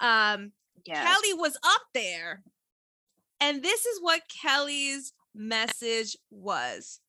[0.00, 0.52] Um,
[0.84, 1.06] Yes.
[1.06, 2.42] Kelly was up there.
[3.40, 7.00] And this is what Kelly's message was.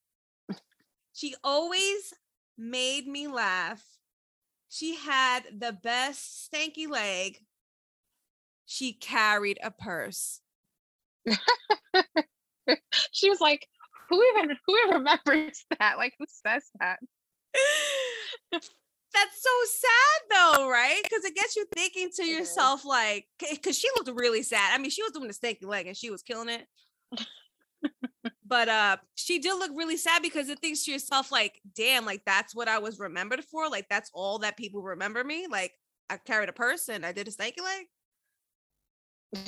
[1.14, 2.14] She always
[2.58, 3.84] made me laugh.
[4.70, 7.38] She had the best stanky leg.
[8.66, 10.42] She carried a purse.
[13.12, 13.68] she was like,
[14.10, 15.98] "Who even who even remembers that?
[15.98, 17.00] Like, who says that?"
[19.14, 21.02] That's so sad though, right?
[21.04, 24.74] Because it gets you thinking to yourself, like, because she looked really sad.
[24.74, 26.66] I mean, she was doing the stanky leg and she was killing it.
[28.54, 32.22] But uh she did look really sad because it thinks to yourself, like, damn, like
[32.24, 33.68] that's what I was remembered for.
[33.68, 35.48] Like, that's all that people remember me.
[35.50, 35.74] Like,
[36.08, 37.86] I carried a purse and I did a stanky leg.
[39.36, 39.48] and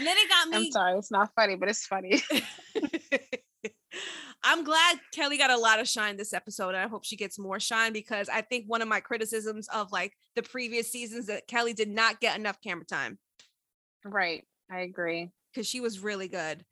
[0.00, 2.20] then it got me I'm sorry, it's not funny, but it's funny.
[4.42, 7.38] I'm glad Kelly got a lot of shine this episode, and I hope she gets
[7.38, 11.46] more shine because I think one of my criticisms of like the previous seasons that
[11.46, 13.20] Kelly did not get enough camera time
[14.04, 15.30] right, I agree.
[15.54, 16.64] because she was really good.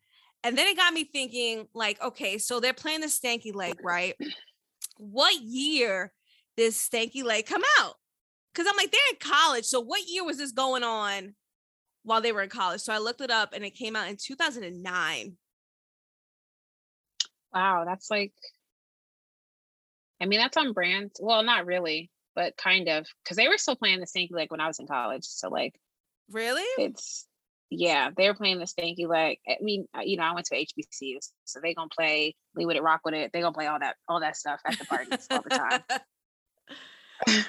[0.43, 4.15] And then it got me thinking, like, okay, so they're playing the stanky leg, right?
[4.97, 6.11] What year
[6.57, 7.93] did stanky leg come out?
[8.53, 9.65] Because I'm like, they're in college.
[9.65, 11.35] So what year was this going on
[12.03, 12.81] while they were in college?
[12.81, 15.37] So I looked it up and it came out in 2009.
[17.53, 18.33] Wow, that's like,
[20.21, 21.11] I mean, that's on brand.
[21.19, 24.59] Well, not really, but kind of, because they were still playing the stanky leg when
[24.61, 25.25] I was in college.
[25.25, 25.75] So like,
[26.29, 26.63] Really?
[26.83, 27.27] it's
[27.71, 29.39] yeah, they're playing the stanky leg.
[29.47, 32.75] I mean, uh, you know, I went to HBCUs, so they gonna play Lean with
[32.75, 33.31] it, rock with it.
[33.31, 35.81] They gonna play all that, all that stuff at the parties all the time.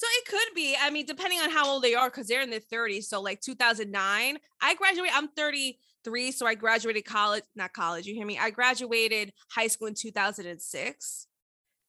[0.00, 0.74] So it could be.
[0.80, 3.04] I mean, depending on how old they are, because they're in their 30s.
[3.04, 5.12] So like 2009, I graduated.
[5.14, 7.44] I'm 33, so I graduated college.
[7.54, 8.06] Not college.
[8.06, 8.38] You hear me?
[8.38, 11.26] I graduated high school in 2006.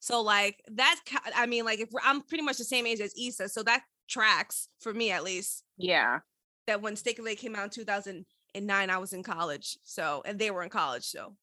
[0.01, 0.99] So like that.
[1.05, 3.83] ca- I mean, like if I'm pretty much the same age as Issa, so that
[4.09, 5.63] tracks for me at least.
[5.77, 6.19] Yeah,
[6.67, 9.77] That when stanky leg came out in 2009, I was in college.
[9.83, 11.03] So and they were in college.
[11.03, 11.35] So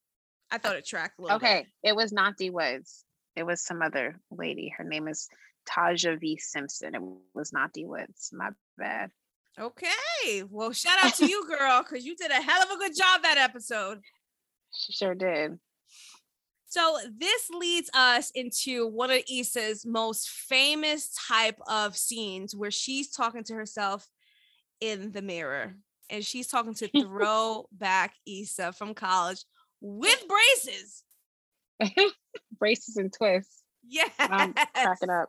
[0.51, 1.39] I uh, thought it tracked a little.
[1.39, 1.47] bit.
[1.47, 1.67] okay.
[1.83, 3.05] It was not D Woods.
[3.37, 4.73] It was some other lady.
[4.77, 5.29] Her name is
[5.69, 6.95] Taja V Simpson.
[6.95, 7.03] It
[7.35, 8.31] was not D Woods.
[8.33, 9.11] My bad.
[9.59, 10.43] Okay.
[10.49, 13.23] Well, shout out to you, girl, because you did a hell of a good job
[13.23, 14.01] that episode.
[14.73, 15.59] She sure did.
[16.71, 23.11] So this leads us into one of Issa's most famous type of scenes where she's
[23.11, 24.07] talking to herself
[24.81, 25.75] in the mirror.
[26.11, 29.45] And she's talking to throwback Issa from college
[29.81, 31.05] with braces.
[32.59, 33.63] Braces and twists.
[33.87, 34.09] Yeah.
[34.19, 35.29] I'm cracking up.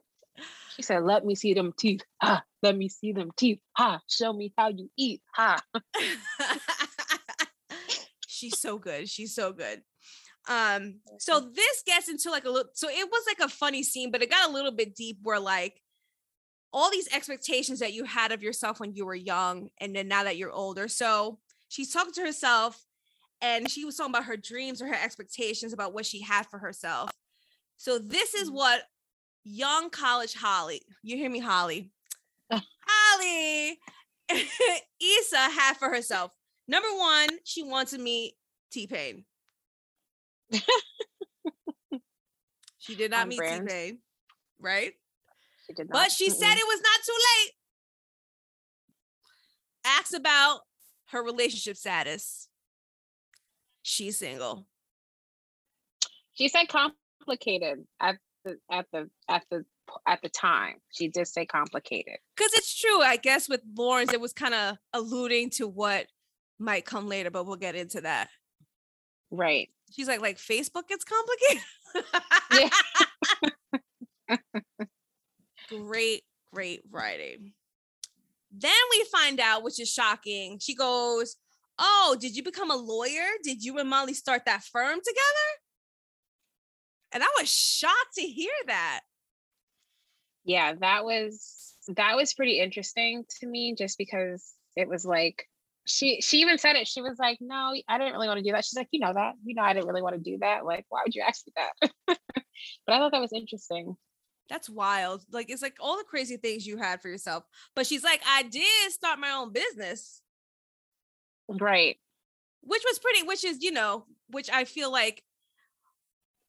[0.75, 2.01] She said, "Let me see them teeth.
[2.21, 2.41] Ha!
[2.63, 3.59] Let me see them teeth.
[3.73, 3.99] Ha!
[4.07, 5.21] Show me how you eat.
[5.35, 5.61] Ha!"
[8.27, 9.09] She's so good.
[9.09, 9.81] She's so good.
[10.47, 14.11] Um, so this gets into like a little so it was like a funny scene,
[14.11, 15.81] but it got a little bit deep where like
[16.71, 20.23] all these expectations that you had of yourself when you were young and then now
[20.23, 20.87] that you're older.
[20.87, 22.85] So she's talking to herself
[23.41, 26.59] and she was talking about her dreams or her expectations about what she had for
[26.59, 27.09] herself.
[27.77, 28.53] So this is Mhm.
[28.53, 28.89] what
[29.43, 31.91] young college Holly, you hear me, Holly?
[32.51, 33.79] Holly
[34.29, 36.31] Issa had for herself.
[36.67, 38.35] Number one, she wants to meet
[38.71, 39.25] T Pain.
[42.79, 43.59] she did not On meet T.
[43.65, 43.99] Pain,
[44.59, 44.93] right?
[45.75, 45.93] Did not.
[45.93, 47.51] But she said it was not too late.
[49.85, 50.61] Asks about
[51.07, 52.47] her relationship status.
[53.81, 54.67] She's single.
[56.33, 59.65] she said complicated at the at the at the
[60.07, 60.75] at the time.
[60.91, 62.17] She did say complicated.
[62.35, 66.07] Because it's true, I guess with Lawrence, it was kind of alluding to what
[66.59, 68.29] might come later, but we'll get into that.
[69.31, 69.69] Right.
[69.91, 71.63] She's like, like Facebook gets complicated.
[72.53, 72.69] Yeah.
[75.69, 77.53] great, great writing.
[78.51, 80.57] Then we find out, which is shocking.
[80.59, 81.35] She goes,
[81.77, 83.25] Oh, did you become a lawyer?
[83.43, 85.49] Did you and Molly start that firm together?
[87.13, 89.01] And I was shocked to hear that.
[90.43, 95.47] Yeah, that was that was pretty interesting to me just because it was like
[95.87, 96.87] she she even said it.
[96.87, 99.13] She was like, "No, I didn't really want to do that." She's like, "You know
[99.13, 99.33] that.
[99.43, 100.65] You know I didn't really want to do that.
[100.65, 101.91] Like, why would you ask me that?"
[102.85, 103.95] but I thought that was interesting.
[104.49, 105.25] That's wild.
[105.31, 107.43] Like, it's like all the crazy things you had for yourself.
[107.75, 110.21] But she's like, I did start my own business,
[111.47, 111.97] Right.
[112.61, 115.23] which was pretty, which is, you know, which I feel like.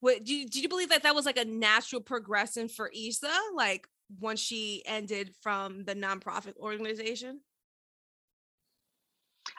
[0.00, 3.30] What do you, did you believe that that was like a natural progression for Issa?
[3.54, 3.86] Like
[4.18, 7.40] once she ended from the nonprofit organization?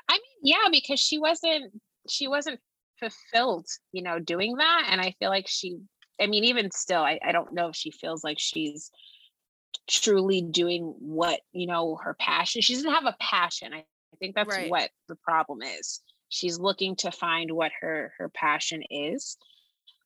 [0.10, 2.60] I mean, yeah, because she wasn't she wasn't
[2.99, 4.88] fulfilled, you know, doing that.
[4.89, 5.77] And I feel like she
[6.19, 8.91] I mean, even still, I, I don't know if she feels like she's
[9.89, 12.62] truly doing what, you know, her passion.
[12.62, 13.74] She doesn't have a passion.
[13.74, 14.69] I, I think that's Right.
[14.69, 16.02] what the problem is.
[16.30, 19.38] She's looking to find what her her passion is.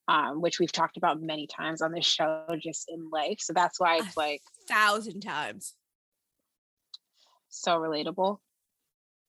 [0.07, 3.37] Um, which we've talked about many times on this show, just in life.
[3.39, 5.73] So that's why it's A like thousand times.
[7.49, 8.37] so relatable.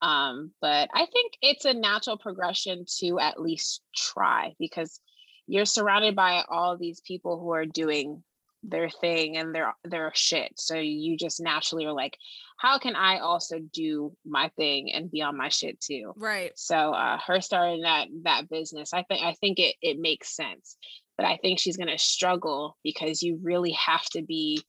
[0.02, 5.00] Um, but I think it's a natural progression to at least try because
[5.46, 8.22] you're surrounded by all these people who are doing
[8.62, 10.52] their thing and their their shit.
[10.56, 12.16] So you just naturally are like,
[12.58, 16.12] how can I also do my thing and be on my shit too?
[16.16, 16.52] Right.
[16.56, 20.76] So uh, her starting that that business, I think I think it it makes sense.
[21.16, 24.62] But I think she's gonna struggle because you really have to be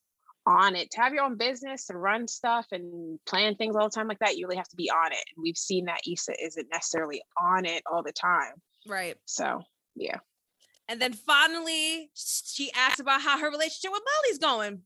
[0.45, 3.93] on it to have your own business to run stuff and plan things all the
[3.93, 4.37] time like that.
[4.37, 5.23] You really have to be on it.
[5.35, 8.53] And we've seen that Issa isn't necessarily on it all the time.
[8.87, 9.17] Right.
[9.25, 9.61] So
[9.95, 10.19] yeah,
[10.89, 14.81] And then finally, she asked about how her relationship with Molly's going,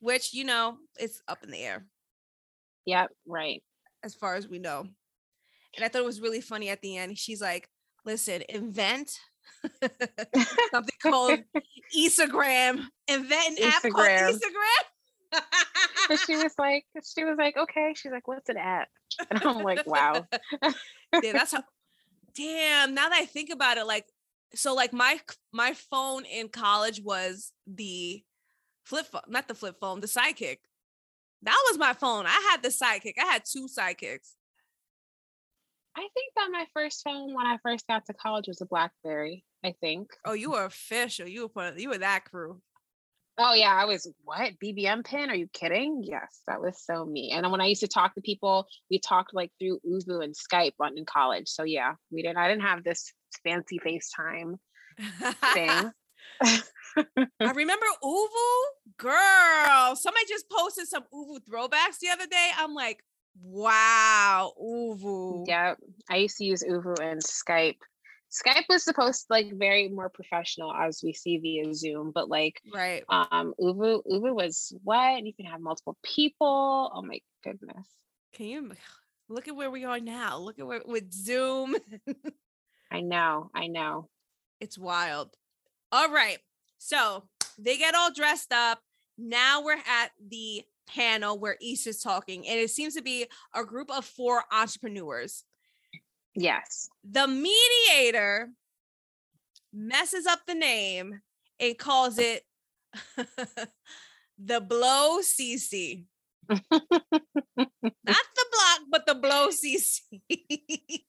[0.00, 1.84] which, you know, is up in the air
[2.86, 3.62] yep, right.
[4.02, 4.86] as far as we know.
[5.76, 7.18] And I thought it was really funny at the end.
[7.18, 7.68] She's like,
[8.04, 9.18] listen, invent
[10.70, 11.40] something called
[11.96, 14.32] Instagram, invent an app called Instagram.
[14.32, 15.40] Instagram.
[16.08, 17.94] But she was like, she was like, okay.
[17.94, 18.88] She's like, what's an app?
[19.30, 20.26] And I'm like, wow.
[21.22, 21.62] yeah, that's how.
[22.34, 22.94] Damn.
[22.94, 24.06] Now that I think about it, like,
[24.54, 25.20] so like my
[25.52, 28.22] my phone in college was the
[28.84, 30.58] flip phone, not the flip phone, the sidekick.
[31.42, 32.26] That was my phone.
[32.26, 33.14] I had the sidekick.
[33.18, 34.34] I had two sidekicks.
[35.96, 39.44] I think that my first phone when I first got to college was a BlackBerry.
[39.64, 40.10] I think.
[40.24, 41.28] Oh, you were official.
[41.28, 42.60] You were part of, you were that crew.
[43.38, 45.30] Oh yeah, I was what BBM pin?
[45.30, 46.02] Are you kidding?
[46.04, 47.30] Yes, that was so me.
[47.30, 50.74] And when I used to talk to people, we talked like through ooVoo and Skype
[50.80, 51.48] on in college.
[51.48, 52.36] So yeah, we didn't.
[52.36, 53.12] I didn't have this
[53.44, 54.54] fancy FaceTime
[55.54, 55.90] thing.
[56.42, 58.62] I remember ooVoo,
[58.98, 59.96] girl.
[59.96, 62.50] Somebody just posted some ooVoo throwbacks the other day.
[62.58, 63.02] I'm like,
[63.42, 65.44] wow, ooVoo.
[65.46, 65.74] yeah,
[66.08, 67.76] I used to use ooVoo and Skype.
[68.30, 72.60] Skype was supposed to like very more professional as we see via Zoom, but like
[72.72, 73.02] Right.
[73.08, 76.92] um ooVoo ooVoo was what And you can have multiple people.
[76.94, 77.88] Oh my goodness.
[78.32, 78.70] Can you
[79.28, 80.38] look at where we are now?
[80.38, 81.76] Look at where with Zoom.
[82.90, 84.08] I know, I know.
[84.60, 85.30] it's wild.
[85.92, 86.38] All right.
[86.78, 87.24] So
[87.58, 88.80] they get all dressed up.
[89.18, 93.90] Now we're at the panel where Issa's talking, and it seems to be a group
[93.90, 95.44] of four entrepreneurs.
[96.34, 96.88] Yes.
[97.08, 98.50] The mediator
[99.72, 101.20] messes up the name
[101.58, 102.44] and calls it
[104.38, 106.04] the Blow CC.
[106.48, 110.00] Not the block, but the Blow CC.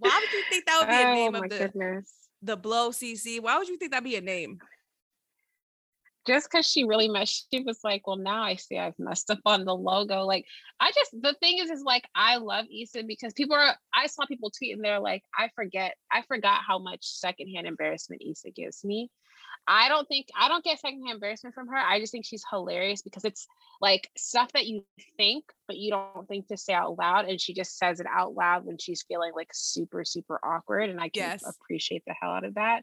[0.00, 2.12] Why would you think that would be a oh name my of the, goodness.
[2.42, 3.40] the Blow CC?
[3.40, 4.58] Why would you think that'd be a name?
[6.26, 9.40] just because she really messed, she was like, "Well, now I see I've messed up
[9.46, 10.44] on the logo." Like,
[10.78, 13.74] I just the thing is, is like I love Issa because people are.
[13.94, 18.22] I saw people tweet and they're like, "I forget, I forgot how much secondhand embarrassment
[18.24, 19.10] Issa gives me."
[19.66, 21.76] I don't think I don't get secondhand embarrassment from her.
[21.76, 23.46] I just think she's hilarious because it's
[23.80, 24.84] like stuff that you
[25.16, 28.34] think but you don't think to say out loud, and she just says it out
[28.34, 31.44] loud when she's feeling like super super awkward, and I can yes.
[31.46, 32.82] appreciate the hell out of that.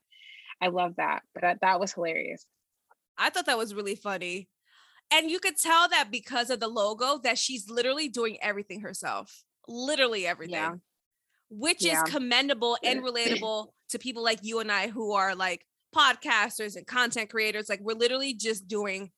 [0.62, 2.46] I love that, but that, that was hilarious.
[3.18, 4.50] I thought that was really funny.
[5.12, 9.44] And you could tell that because of the logo that she's literally doing everything herself.
[9.68, 10.56] Literally everything.
[10.56, 10.76] Yeah.
[11.50, 12.04] Which yeah.
[12.04, 15.66] is commendable and relatable to people like you and I who are like
[15.98, 17.70] podcasters and content creators.
[17.70, 19.12] Like we're literally just doing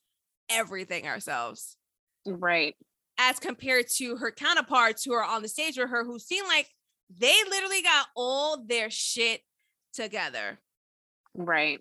[0.50, 1.78] everything ourselves.
[2.26, 2.76] Right.
[3.18, 6.68] As compared to her counterparts who are on the stage with her who seem like
[7.10, 9.42] they literally got all their shit
[9.94, 10.60] together.
[11.36, 11.80] Right.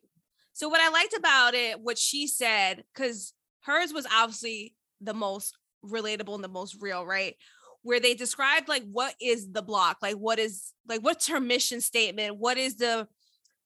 [0.53, 3.33] So what I liked about it, what she said, because
[3.63, 7.37] hers was obviously the most relatable and the most real, right?
[7.83, 11.81] Where they described like what is the block, like what is like what's her mission
[11.81, 13.07] statement, what is the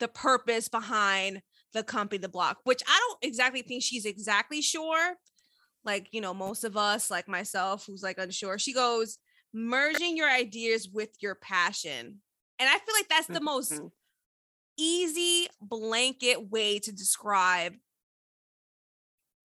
[0.03, 1.41] the purpose behind
[1.73, 5.15] the company, the block, which I don't exactly think she's exactly sure.
[5.85, 9.19] Like, you know, most of us, like myself, who's like unsure, she goes,
[9.55, 12.21] merging your ideas with your passion.
[12.59, 13.87] And I feel like that's the most mm-hmm
[14.77, 17.75] easy blanket way to describe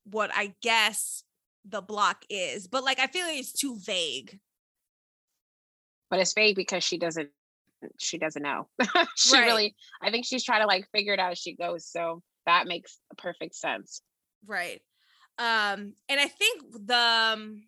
[0.06, 1.24] what I guess
[1.66, 2.68] the block is.
[2.68, 4.40] But like I feel like it's too vague.
[6.10, 7.30] But it's vague because she doesn't
[8.00, 8.68] she doesn't know.
[9.16, 9.46] she right.
[9.46, 11.86] really I think she's trying to like figure it out as she goes.
[11.86, 14.02] So that makes perfect sense.
[14.46, 14.82] Right.
[15.38, 16.98] Um and I think the
[17.34, 17.64] um,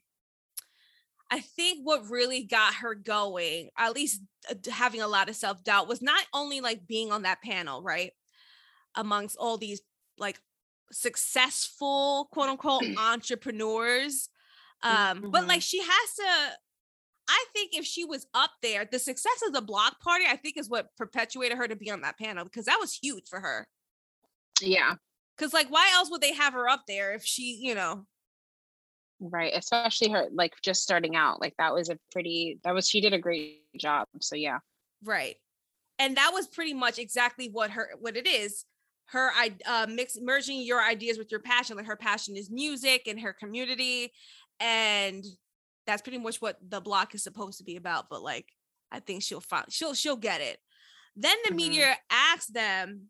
[1.31, 5.63] I think what really got her going, at least uh, having a lot of self
[5.63, 8.11] doubt, was not only like being on that panel, right?
[8.95, 9.81] Amongst all these
[10.17, 10.39] like
[10.91, 14.29] successful quote unquote entrepreneurs.
[14.81, 15.29] Um, mm-hmm.
[15.29, 16.57] but like she has to,
[17.29, 20.57] I think if she was up there, the success of the block party, I think
[20.57, 23.67] is what perpetuated her to be on that panel because that was huge for her.
[24.59, 24.95] Yeah.
[25.37, 28.05] Cause like why else would they have her up there if she, you know,
[29.21, 29.51] Right.
[29.53, 31.41] Especially her like just starting out.
[31.41, 34.07] Like that was a pretty that was she did a great job.
[34.21, 34.59] So yeah.
[35.03, 35.35] Right.
[35.97, 38.65] And that was pretty much exactly what her what it is.
[39.07, 41.75] Her I uh mix merging your ideas with your passion.
[41.75, 44.13] Like her passion is music and her community.
[44.61, 45.25] And
[45.89, 48.09] that's pretty much what the block is supposed to be about.
[48.09, 48.45] But like
[48.91, 50.59] I think she'll find she'll she'll get it.
[51.15, 51.57] Then the mm-hmm.
[51.57, 53.09] media asked them,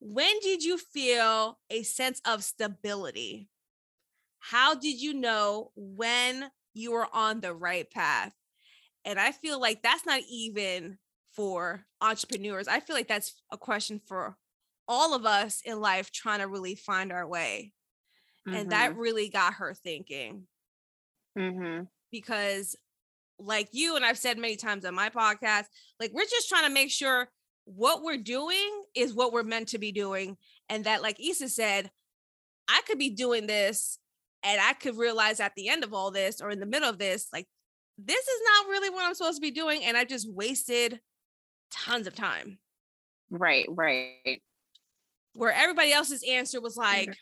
[0.00, 3.48] when did you feel a sense of stability?
[4.40, 8.32] How did you know when you were on the right path?
[9.04, 10.98] And I feel like that's not even
[11.34, 12.68] for entrepreneurs.
[12.68, 14.36] I feel like that's a question for
[14.88, 17.72] all of us in life trying to really find our way.
[18.46, 18.56] Mm-hmm.
[18.56, 19.00] And that mm-hmm.
[19.00, 20.46] really got her thinking.
[21.38, 21.84] Mm-hmm.
[22.10, 22.76] Because,
[23.38, 25.66] like you, and I've said many times on my podcast,
[25.98, 27.28] like we're just trying to make sure
[27.64, 30.36] what we're doing is what we're meant to be doing.
[30.68, 31.90] And that, like Issa said,
[32.68, 33.98] I could be doing this
[34.42, 36.98] and I could realize at the end of all this or in the middle of
[36.98, 37.46] this, like,
[37.98, 39.84] this is not really what I'm supposed to be doing.
[39.84, 41.00] And I just wasted
[41.70, 42.58] tons of time.
[43.30, 44.42] Right, right.
[45.34, 47.16] Where everybody else's answer was like,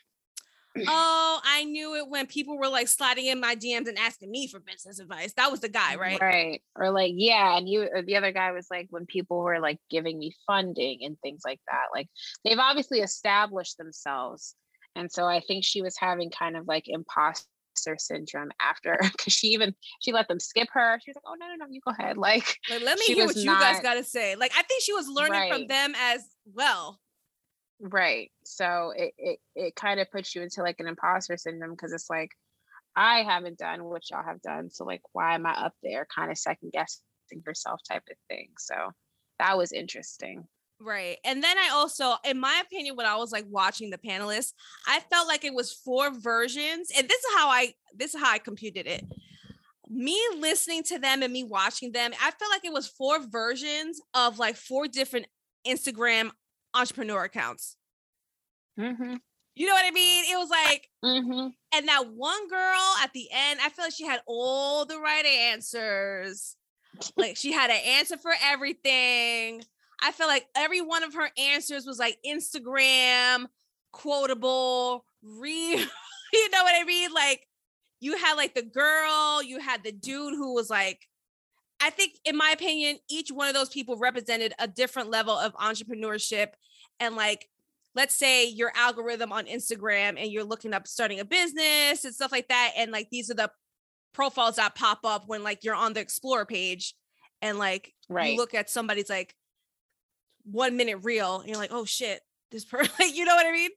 [0.87, 4.47] oh, I knew it when people were like sliding in my DMs and asking me
[4.47, 5.33] for business advice.
[5.33, 6.21] That was the guy, mm, right?
[6.21, 6.61] Right.
[6.75, 7.57] Or like, yeah.
[7.57, 11.17] And you, the other guy was like, when people were like giving me funding and
[11.21, 11.87] things like that.
[11.93, 12.07] Like,
[12.43, 14.55] they've obviously established themselves
[14.95, 17.45] and so I think she was having kind of like imposter
[17.97, 20.99] syndrome after because she even she let them skip her.
[21.03, 23.25] She was like, "Oh no, no, no, you go ahead." Like, like let me hear
[23.25, 24.35] what you not, guys got to say.
[24.35, 25.51] Like, I think she was learning right.
[25.51, 26.99] from them as well.
[27.79, 28.31] Right.
[28.43, 32.09] So it it it kind of puts you into like an imposter syndrome because it's
[32.09, 32.31] like
[32.95, 36.05] I haven't done what y'all have done, so like why am I up there?
[36.13, 37.01] Kind of second guessing
[37.45, 38.49] yourself type of thing.
[38.57, 38.75] So
[39.39, 40.47] that was interesting.
[40.81, 41.17] Right.
[41.25, 44.53] And then I also, in my opinion, when I was like watching the panelists,
[44.87, 46.89] I felt like it was four versions.
[46.97, 49.05] And this is how I this is how I computed it.
[49.89, 53.99] Me listening to them and me watching them, I felt like it was four versions
[54.13, 55.27] of like four different
[55.67, 56.31] Instagram
[56.73, 57.75] entrepreneur accounts.
[58.79, 59.15] Mm-hmm.
[59.55, 60.23] You know what I mean?
[60.31, 61.47] It was like, mm-hmm.
[61.75, 65.25] and that one girl at the end, I feel like she had all the right
[65.25, 66.55] answers.
[67.17, 69.61] like she had an answer for everything.
[70.01, 73.47] I feel like every one of her answers was like Instagram
[73.91, 75.79] quotable, real.
[76.33, 77.11] you know what I mean?
[77.13, 77.45] Like
[77.99, 81.08] you had like the girl, you had the dude who was like,
[81.81, 85.53] I think, in my opinion, each one of those people represented a different level of
[85.55, 86.49] entrepreneurship.
[86.99, 87.47] And like,
[87.95, 92.31] let's say your algorithm on Instagram and you're looking up starting a business and stuff
[92.31, 92.73] like that.
[92.77, 93.51] And like, these are the
[94.13, 96.95] profiles that pop up when like you're on the explore page
[97.41, 98.31] and like right.
[98.31, 99.35] you look at somebody's like
[100.43, 102.21] one minute reel and you're like, oh shit,
[102.51, 103.71] this person, you know what I mean?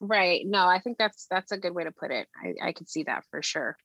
[0.00, 0.42] Right.
[0.46, 2.28] No, I think that's that's a good way to put it.
[2.42, 3.76] I, I could see that for sure.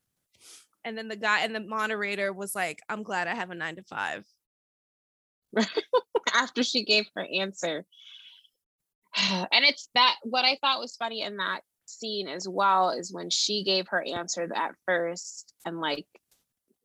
[0.84, 3.75] And then the guy and the moderator was like, I'm glad I have a nine
[3.75, 4.25] to five.
[6.34, 7.86] After she gave her answer.
[9.51, 13.29] And it's that what I thought was funny in that scene as well is when
[13.29, 16.07] she gave her answer at first and like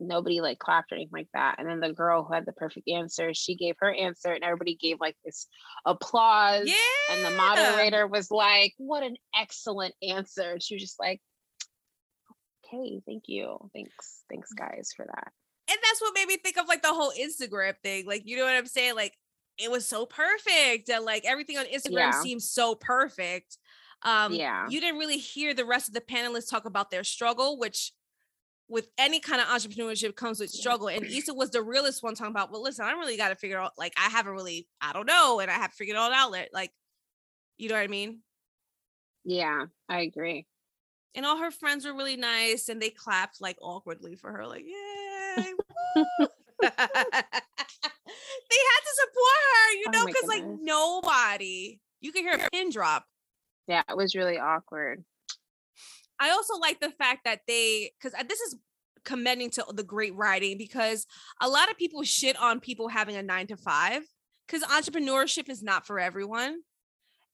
[0.00, 1.56] nobody like clapped or anything like that.
[1.58, 4.76] And then the girl who had the perfect answer, she gave her answer and everybody
[4.76, 5.46] gave like this
[5.84, 6.66] applause.
[6.66, 6.74] Yeah.
[7.14, 10.52] And the moderator was like, What an excellent answer.
[10.52, 11.20] And she was just like,
[12.66, 13.70] Okay, thank you.
[13.72, 14.24] Thanks.
[14.28, 15.32] Thanks, guys, for that.
[15.68, 18.06] And that's what made me think of like the whole Instagram thing.
[18.06, 18.94] Like, you know what I'm saying?
[18.94, 19.14] Like,
[19.58, 20.88] it was so perfect.
[20.90, 22.10] And like everything on Instagram Yeah.
[22.12, 23.58] seems so perfect.
[24.02, 24.68] Um, Yeah.
[24.68, 27.92] you didn't really hear the rest of the panelists talk about their struggle, which
[28.68, 30.88] with any kind of entrepreneurship comes with struggle.
[30.88, 33.60] And Issa was the realest one talking about, well, listen, I really got to figure
[33.60, 36.12] out, like, I haven't really, I don't know, and I have to figure it all
[36.12, 36.32] out.
[36.32, 36.72] Like, like,
[37.58, 38.22] you know what I mean?
[39.24, 40.46] Yeah, I agree.
[41.14, 44.64] And all her friends were really nice and they clapped like awkwardly for her, like,
[44.64, 45.54] yay.
[46.60, 47.42] they had
[48.82, 53.04] to support her, you Oh know, because like nobody, you could hear a pin drop.
[53.68, 55.04] Yeah, it was really awkward.
[56.18, 58.56] I also like the fact that they, because uh, this is
[59.04, 61.06] commending to the great writing, because
[61.40, 64.02] a lot of people shit on people having a nine to five,
[64.46, 66.60] because entrepreneurship is not for everyone.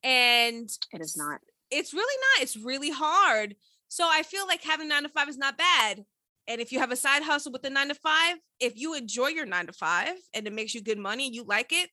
[0.03, 1.41] And It is not.
[1.73, 3.57] It's really not, it's really hard.
[3.89, 6.05] So I feel like having nine to five is not bad.
[6.49, 9.29] And if you have a side hustle with the nine to five, if you enjoy
[9.29, 11.91] your nine to five and it makes you good money and you like it,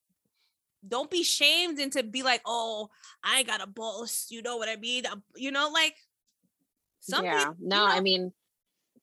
[0.87, 2.89] don't be shamed into be like, oh,
[3.23, 4.27] I got a boss.
[4.29, 5.03] You know what I mean?
[5.35, 5.95] You know, like
[6.99, 7.39] some yeah.
[7.39, 7.55] people.
[7.59, 8.31] no, I mean,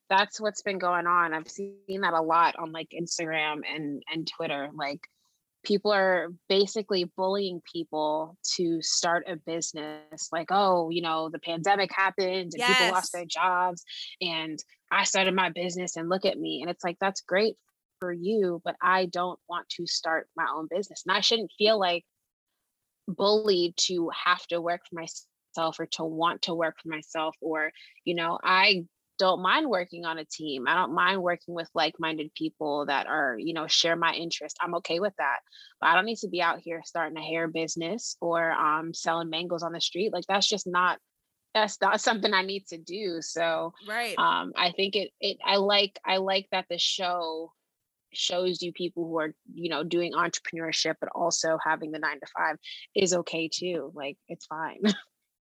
[0.08, 1.34] that's what's been going on.
[1.34, 4.70] I've seen that a lot on like Instagram and and Twitter.
[4.74, 5.00] Like
[5.66, 10.28] people are basically bullying people to start a business.
[10.30, 13.84] Like, oh, you know, the pandemic happened and people lost their jobs
[14.20, 14.58] and
[14.90, 16.62] I started my business and look at me.
[16.62, 17.56] And it's like that's great
[17.98, 21.02] for you, but I don't want to start my own business.
[21.06, 22.04] And I shouldn't feel like
[23.08, 27.70] bullied to have to work for myself or to want to work for myself or
[28.04, 28.84] you know i
[29.18, 33.36] don't mind working on a team i don't mind working with like-minded people that are
[33.38, 35.38] you know share my interest i'm okay with that
[35.80, 39.30] but i don't need to be out here starting a hair business or um selling
[39.30, 40.98] mangoes on the street like that's just not
[41.54, 44.18] that's not something i need to do so right.
[44.18, 47.52] um i think it it i like i like that the show
[48.12, 52.26] shows you people who are you know doing entrepreneurship but also having the nine to
[52.34, 52.56] five
[52.94, 54.80] is okay too like it's fine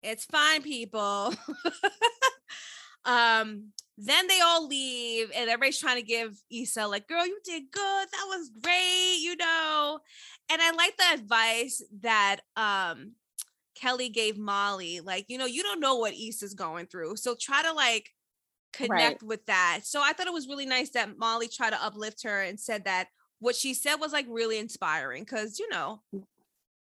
[0.02, 1.32] It's fine, people.
[3.04, 7.64] um, then they all leave, and everybody's trying to give Issa, like, girl, you did
[7.70, 8.08] good.
[8.10, 10.00] That was great, you know.
[10.50, 13.12] And I like the advice that um
[13.80, 15.00] Kelly gave Molly.
[15.00, 17.16] Like, you know, you don't know what Issa's going through.
[17.16, 18.10] So try to like
[18.72, 19.80] connect with that.
[19.84, 22.84] So I thought it was really nice that Molly tried to uplift her and said
[22.84, 23.08] that
[23.42, 26.00] what she said was like really inspiring because you know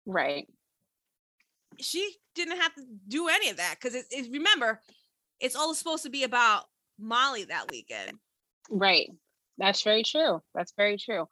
[0.06, 0.48] right
[1.80, 4.82] she didn't have to do any of that because it, it, remember
[5.42, 6.66] it's all supposed to be about
[7.00, 8.18] molly that weekend.
[8.70, 9.10] Right.
[9.58, 10.42] That's very true.
[10.56, 11.28] That's very true.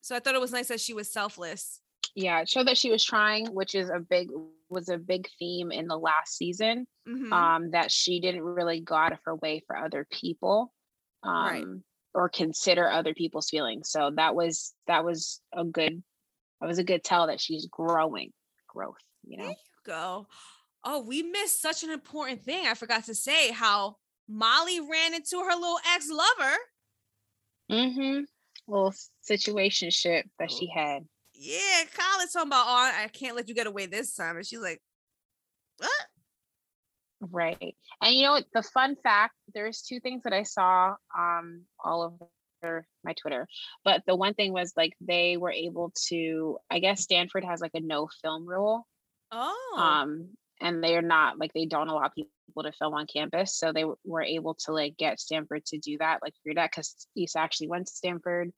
[0.00, 1.80] So i thought it was nice that she was selfless.
[2.14, 4.28] Yeah it showed that she was trying which is a big
[4.70, 7.32] was a big theme in the last season Mhm.
[7.32, 10.72] um that she didn't really go out of her way for other people
[11.22, 11.64] um Right.
[12.14, 13.90] or consider other people's feelings.
[13.90, 16.02] So that was that was a good
[16.60, 18.32] that was a good tell that she's growing
[18.68, 20.26] growth you there know you go
[20.88, 23.94] oh we missed such an important thing i forgot to say how
[24.28, 26.56] molly ran into her little ex-lover
[27.70, 28.20] mm-hmm
[28.66, 28.94] little
[29.28, 30.56] situationship that Oh.
[30.58, 34.14] she had yeah kyle is talking about oh i can't let you get away this
[34.14, 34.80] time and she's like
[35.78, 35.90] what
[37.20, 37.74] Right.
[38.00, 38.44] And you know what?
[38.54, 42.16] The fun fact there's two things that I saw um all
[42.62, 43.48] over my Twitter.
[43.84, 47.72] But the one thing was like they were able to, I guess Stanford has like
[47.74, 48.86] a no film rule.
[49.32, 50.28] oh Um,
[50.60, 53.56] and they're not like they don't allow people to film on campus.
[53.56, 56.70] So they w- were able to like get Stanford to do that, like figure that
[56.70, 58.52] because Issa actually went to Stanford.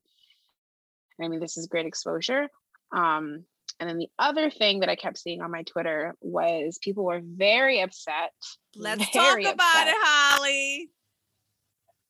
[1.23, 2.49] I mean, this is great exposure.
[2.93, 3.45] Um,
[3.79, 7.21] and then the other thing that I kept seeing on my Twitter was people were
[7.23, 8.31] very upset.
[8.77, 9.89] let's talk about upset.
[9.89, 10.91] it holly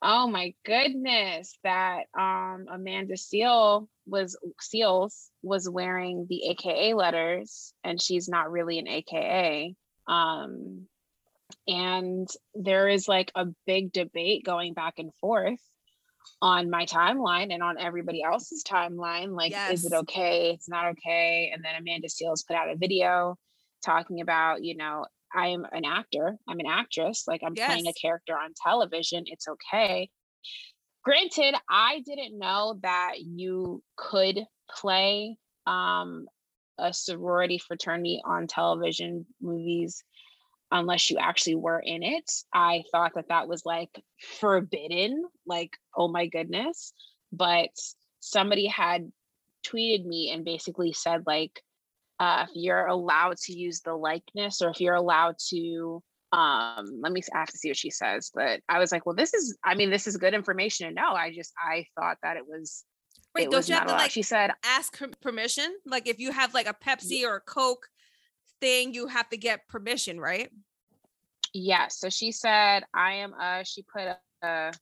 [0.03, 8.01] Oh my goodness, that um Amanda Seal was Seales was wearing the AKA letters and
[8.01, 9.75] she's not really an AKA.
[10.09, 10.87] Um
[11.67, 15.61] and there is like a big debate going back and forth
[16.43, 21.51] on my timeline and on everybody else's timeline like is it okay it's not okay
[21.53, 23.37] and then Amanda Seales put out a video
[23.85, 27.69] talking about you know I'm an actor, I'm an actress, like I'm yes.
[27.69, 29.25] playing a character on television.
[29.27, 30.11] It's okay.
[31.03, 36.27] Granted, I didn't know that you could play um,
[36.79, 40.03] a sorority fraternity on television movies
[40.73, 42.31] unless you actually were in it.
[42.55, 44.03] I thought that that was like
[44.39, 46.93] forbidden, like, oh my goodness.
[47.33, 47.71] But
[48.21, 49.11] somebody had
[49.67, 51.63] tweeted me and basically said, like,
[52.21, 56.03] uh, if you're allowed to use the likeness or if you're allowed to
[56.33, 59.17] um let me I have to see what she says but i was like well
[59.17, 62.37] this is i mean this is good information to know i just i thought that
[62.37, 62.85] it was
[63.35, 64.11] Wait, don't you have to like?
[64.11, 65.73] She said, ask permission.
[65.87, 67.87] Like if you have like a Pepsi or a Coke
[68.61, 70.51] thing, you have to get permission, right?
[71.55, 71.89] Yeah.
[71.89, 73.35] So she said, I am.
[73.41, 74.73] Uh, she put a, a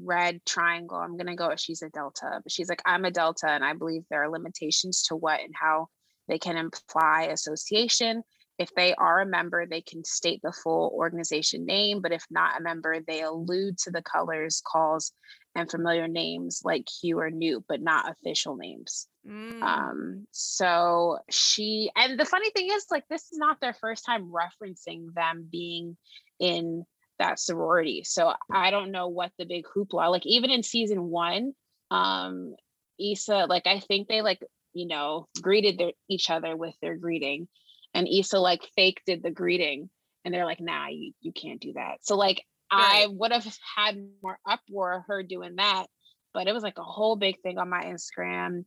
[0.00, 0.96] red triangle.
[0.96, 1.54] I'm gonna go.
[1.56, 5.02] She's a Delta, but she's like, I'm a Delta, and I believe there are limitations
[5.04, 5.88] to what and how
[6.28, 8.22] they can imply association.
[8.58, 12.60] If they are a member, they can state the full organization name, but if not
[12.60, 15.12] a member, they allude to the colors, calls,
[15.54, 19.08] and familiar names like Hugh or Newt, but not official names.
[19.26, 19.62] Mm.
[19.62, 24.30] Um, so she, and the funny thing is, like, this is not their first time
[24.30, 25.96] referencing them being
[26.38, 26.84] in
[27.22, 28.02] that sorority.
[28.04, 31.52] So I don't know what the big hoopla, like, even in season one,
[31.90, 32.54] um,
[33.00, 34.40] Issa, like, I think they, like,
[34.74, 37.48] you know, greeted their, each other with their greeting,
[37.94, 39.90] and Issa, like, fake did the greeting.
[40.24, 41.98] And they're like, nah, you, you can't do that.
[42.02, 43.04] So, like, Right.
[43.04, 43.46] I would have
[43.76, 45.86] had more uproar her doing that,
[46.32, 48.64] but it was like a whole big thing on my Instagram.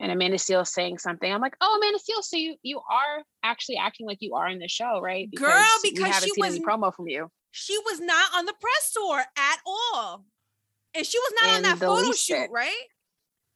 [0.00, 1.32] And Amanda Seales saying something.
[1.32, 4.58] I'm like, oh, Amanda Seales, so you you are actually acting like you are in
[4.58, 5.30] the show, right?
[5.30, 7.28] Because Girl, because she was, promo from you.
[7.56, 10.24] She was not on the press tour at all,
[10.94, 12.50] and she was not on that photo shoot, it.
[12.50, 12.84] right?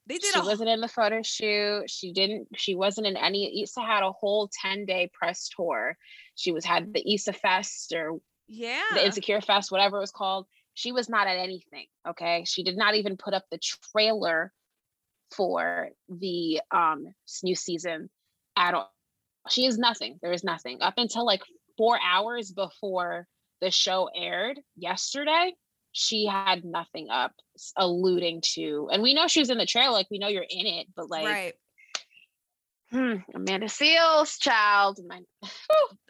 [0.07, 0.33] They did.
[0.33, 1.85] She a- wasn't in the photo shoot.
[1.89, 2.49] She didn't.
[2.57, 3.63] She wasn't in any.
[3.63, 5.97] Issa had a whole ten day press tour.
[6.37, 10.47] She was had the Issa Fest or yeah the insecure fest whatever it was called
[10.75, 13.61] she was not at anything okay she did not even put up the
[13.93, 14.53] trailer
[15.31, 17.05] for the um
[17.43, 18.09] new season
[18.57, 18.91] at all
[19.51, 21.43] she is nothing there is nothing up until like
[21.77, 23.27] four hours before
[23.61, 25.53] the show aired yesterday
[25.93, 27.33] she had nothing up
[27.77, 30.67] alluding to and we know she was in the trailer like we know you're in
[30.67, 31.55] it but like right
[32.91, 34.99] Hmm, Amanda Seales, child.
[35.07, 35.21] My,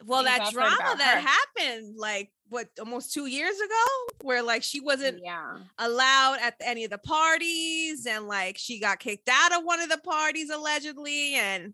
[0.05, 1.65] well, that drama that her.
[1.67, 5.57] happened like what almost two years ago, where like she wasn't yeah.
[5.77, 9.89] allowed at any of the parties, and like she got kicked out of one of
[9.89, 11.73] the parties allegedly, and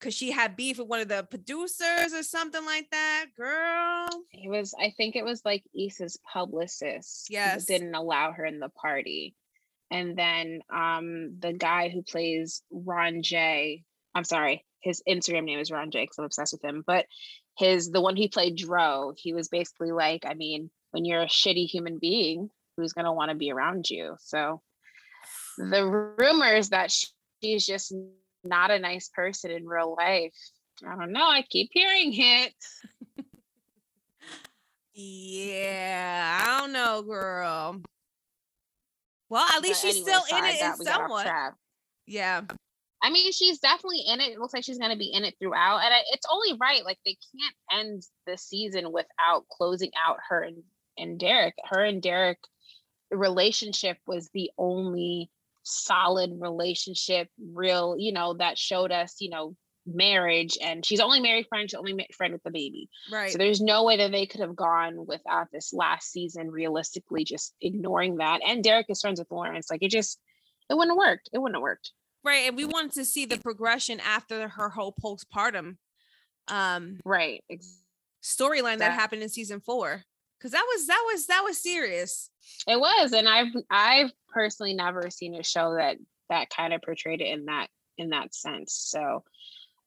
[0.00, 3.26] because she had beef with one of the producers or something like that.
[3.36, 4.74] Girl, it was.
[4.80, 7.28] I think it was like Issa's publicist.
[7.30, 9.36] Yes, didn't allow her in the party,
[9.90, 13.84] and then um the guy who plays Ron J
[14.14, 16.18] I'm sorry, his Instagram name is Ron Jakes.
[16.18, 16.82] I'm obsessed with him.
[16.86, 17.06] But
[17.56, 21.26] his the one he played Dro, he was basically like, I mean, when you're a
[21.26, 24.16] shitty human being, who's gonna want to be around you?
[24.20, 24.62] So
[25.58, 26.92] the rumors that
[27.42, 27.94] she's just
[28.44, 30.34] not a nice person in real life.
[30.86, 31.26] I don't know.
[31.28, 32.54] I keep hearing it.
[34.94, 37.80] yeah, I don't know, girl.
[39.28, 41.54] Well, at least but she's anyway, still in it in somewhat.
[42.06, 42.42] Yeah.
[43.02, 44.32] I mean, she's definitely in it.
[44.32, 45.78] It looks like she's going to be in it throughout.
[45.84, 46.84] And I, it's only right.
[46.84, 50.62] Like, they can't end the season without closing out her and,
[50.98, 51.54] and Derek.
[51.64, 52.38] Her and Derek
[53.10, 55.30] relationship was the only
[55.70, 59.56] solid relationship, real, you know, that showed us, you know,
[59.86, 60.58] marriage.
[60.62, 62.88] And she's only married friend, she's only ma- friend with the baby.
[63.10, 63.32] Right.
[63.32, 67.54] So there's no way that they could have gone without this last season, realistically, just
[67.60, 68.40] ignoring that.
[68.46, 69.70] And Derek is friends with Lawrence.
[69.70, 70.18] Like, it just,
[70.68, 71.30] it wouldn't have worked.
[71.32, 71.92] It wouldn't have worked.
[72.22, 72.46] Right.
[72.46, 75.76] And we wanted to see the progression after her whole postpartum
[76.48, 77.44] um right
[78.24, 80.02] storyline that happened in season four.
[80.40, 82.30] Cause that was that was that was serious.
[82.66, 83.12] It was.
[83.12, 85.98] And I've I've personally never seen a show that
[86.30, 87.68] that kind of portrayed it in that
[87.98, 88.74] in that sense.
[88.74, 89.22] So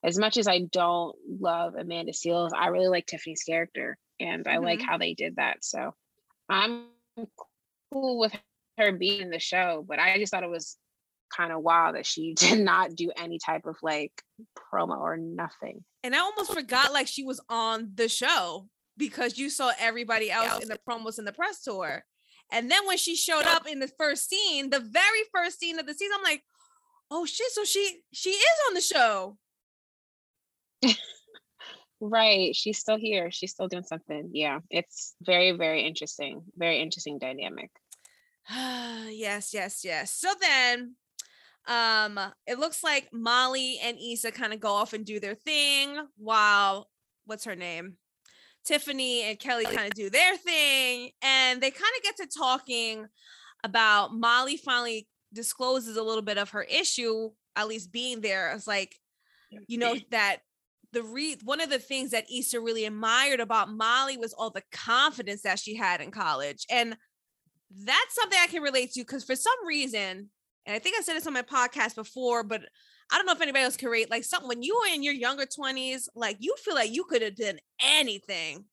[0.03, 4.55] as much as I don't love Amanda Seales, I really like Tiffany's character and I
[4.55, 4.65] mm-hmm.
[4.65, 5.63] like how they did that.
[5.63, 5.93] So
[6.49, 6.85] I'm
[7.91, 8.33] cool with
[8.77, 10.77] her being in the show, but I just thought it was
[11.35, 14.11] kind of wild that she did not do any type of like
[14.57, 15.83] promo or nothing.
[16.03, 20.61] And I almost forgot like she was on the show because you saw everybody else
[20.61, 22.03] in the promos in the press tour.
[22.51, 25.87] And then when she showed up in the first scene, the very first scene of
[25.87, 26.43] the season, I'm like,
[27.09, 29.37] oh shit, so she she is on the show.
[31.99, 32.55] right.
[32.55, 33.31] She's still here.
[33.31, 34.29] She's still doing something.
[34.33, 34.59] Yeah.
[34.69, 36.43] It's very, very interesting.
[36.55, 37.71] Very interesting dynamic.
[38.49, 40.11] yes, yes, yes.
[40.11, 40.95] So then
[41.67, 45.97] um, it looks like Molly and Issa kind of go off and do their thing
[46.17, 46.89] while
[47.25, 47.97] what's her name?
[48.65, 53.07] Tiffany and Kelly kind of do their thing and they kind of get to talking
[53.63, 58.51] about Molly finally discloses a little bit of her issue, at least being there.
[58.51, 58.95] It's like,
[59.67, 60.37] you know, that
[60.91, 64.63] the re one of the things that Issa really admired about Molly was all the
[64.71, 66.65] confidence that she had in college.
[66.69, 66.95] And
[67.71, 70.29] that's something I can relate to because for some reason,
[70.65, 72.61] and I think I said this on my podcast before, but
[73.11, 74.09] I don't know if anybody else can relate.
[74.09, 77.21] like something when you were in your younger 20s, like you feel like you could
[77.21, 78.65] have done anything,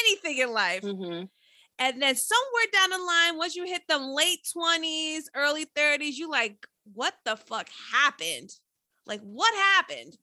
[0.00, 0.82] anything in life.
[0.82, 1.24] Mm-hmm.
[1.78, 6.30] And then somewhere down the line, once you hit them late 20s, early 30s, you
[6.30, 8.50] like, what the fuck happened?
[9.06, 10.16] Like, what happened?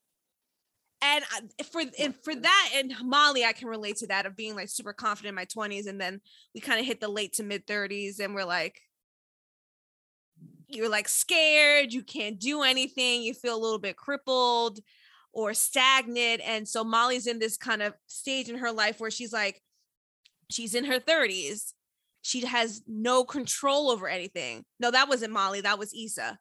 [1.02, 1.26] And
[1.70, 4.94] for and for that and Molly, I can relate to that of being like super
[4.94, 6.22] confident in my 20s, and then
[6.56, 8.80] we kind of hit the late to mid 30s, and we're like,
[10.76, 14.80] you're like scared, you can't do anything, you feel a little bit crippled
[15.34, 16.41] or stagnant.
[16.45, 19.61] And so Molly's in this kind of stage in her life where she's like,
[20.49, 21.74] she's in her 30s.
[22.21, 24.63] She has no control over anything.
[24.80, 26.38] No, that wasn't Molly, that was Issa.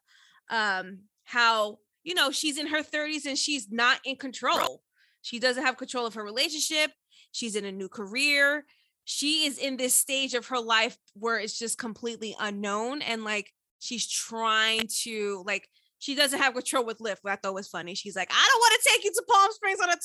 [0.49, 4.81] Um, how, you know, she's in her 30s and she's not in control.
[5.21, 6.91] She doesn't have control of her relationship.
[7.31, 8.65] She's in a new career.
[9.05, 13.52] She is in this stage of her life where it's just completely unknown and like
[13.83, 15.67] she's trying to like
[15.99, 17.19] she doesn't have control with Lyft.
[17.25, 17.95] I thought was funny.
[17.95, 19.97] She's like, I don't want to take you to Palm Springs on a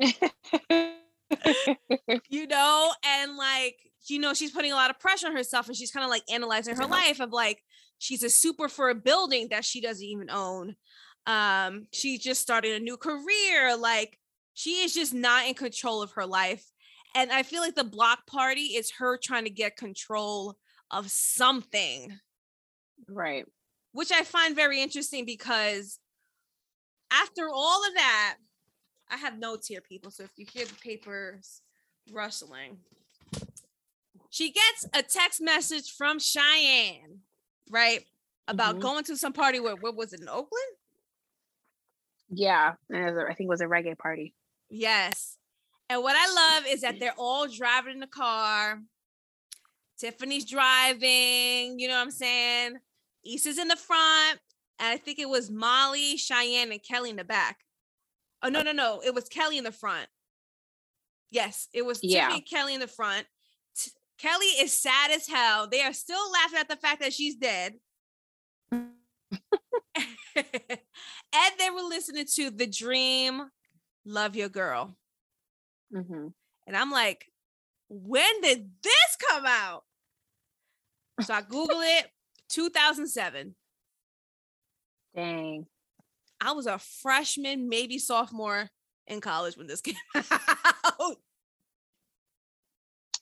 [0.00, 0.92] Tuesday.
[2.28, 3.76] you know, and like,
[4.08, 6.24] you know, she's putting a lot of pressure on herself and she's kind of like
[6.32, 7.62] analyzing her life of like,
[7.98, 10.74] she's a super for a building that she doesn't even own.
[11.28, 13.76] Um, she just started a new career.
[13.76, 14.18] Like,
[14.54, 16.64] she is just not in control of her life.
[17.14, 20.56] And I feel like the block party is her trying to get control
[20.90, 22.18] of something
[23.08, 23.46] Right.
[23.92, 25.98] Which I find very interesting because
[27.10, 28.36] after all of that,
[29.10, 30.10] I have notes here, people.
[30.10, 31.62] So if you hear the papers
[32.12, 32.78] rustling,
[34.30, 37.20] she gets a text message from Cheyenne,
[37.70, 38.04] right?
[38.48, 38.82] About mm-hmm.
[38.82, 40.50] going to some party where what was it in Oakland?
[42.28, 44.34] Yeah, I think it was a reggae party.
[44.68, 45.36] Yes.
[45.88, 48.80] And what I love is that they're all driving in the car.
[49.98, 52.74] Tiffany's driving, you know what I'm saying?
[53.34, 54.38] Issa's in the front,
[54.78, 57.58] and I think it was Molly, Cheyenne, and Kelly in the back.
[58.42, 59.02] Oh no, no, no!
[59.04, 60.08] It was Kelly in the front.
[61.30, 62.26] Yes, it was yeah.
[62.26, 63.26] Tiffany Kelly in the front.
[63.76, 65.68] T- Kelly is sad as hell.
[65.68, 67.74] They are still laughing at the fact that she's dead.
[70.36, 73.42] and they were listening to The Dream,
[74.04, 74.96] Love Your Girl.
[75.94, 76.28] Mm-hmm.
[76.66, 77.26] And I'm like,
[77.88, 79.84] when did this come out?
[81.22, 82.06] So I Google it.
[82.48, 83.54] 2007.
[85.14, 85.66] Dang.
[86.40, 88.68] I was a freshman, maybe sophomore
[89.06, 91.16] in college when this came out.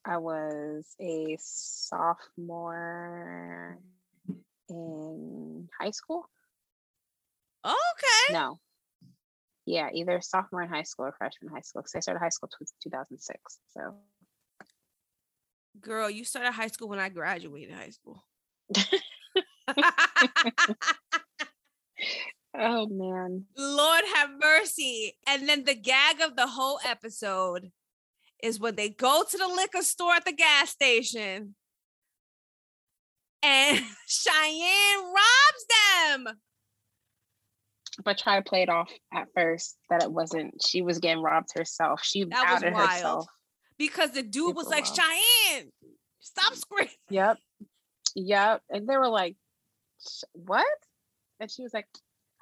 [0.04, 2.18] I was a sophomore
[4.68, 6.28] in high school.
[7.64, 8.32] Okay.
[8.32, 8.58] No.
[9.66, 12.28] Yeah, either sophomore in high school or freshman in high school because I started high
[12.28, 13.58] school t- 2006.
[13.72, 13.94] So,
[15.80, 18.22] girl, you started high school when I graduated high school.
[22.58, 23.44] oh man.
[23.56, 25.16] Lord have mercy.
[25.26, 27.70] And then the gag of the whole episode
[28.42, 31.54] is when they go to the liquor store at the gas station
[33.44, 36.36] and Cheyenne robs them.
[38.04, 41.50] But try to play it off at first that it wasn't, she was getting robbed
[41.54, 42.00] herself.
[42.02, 42.90] She that outed wild.
[42.90, 43.26] herself.
[43.78, 44.84] Because the dude was like.
[44.84, 45.70] Cheyenne,
[46.20, 46.92] stop screaming.
[47.10, 47.38] Yep.
[48.16, 48.62] Yep.
[48.70, 49.36] And they were like,
[50.32, 50.66] what?
[51.40, 51.86] And she was like,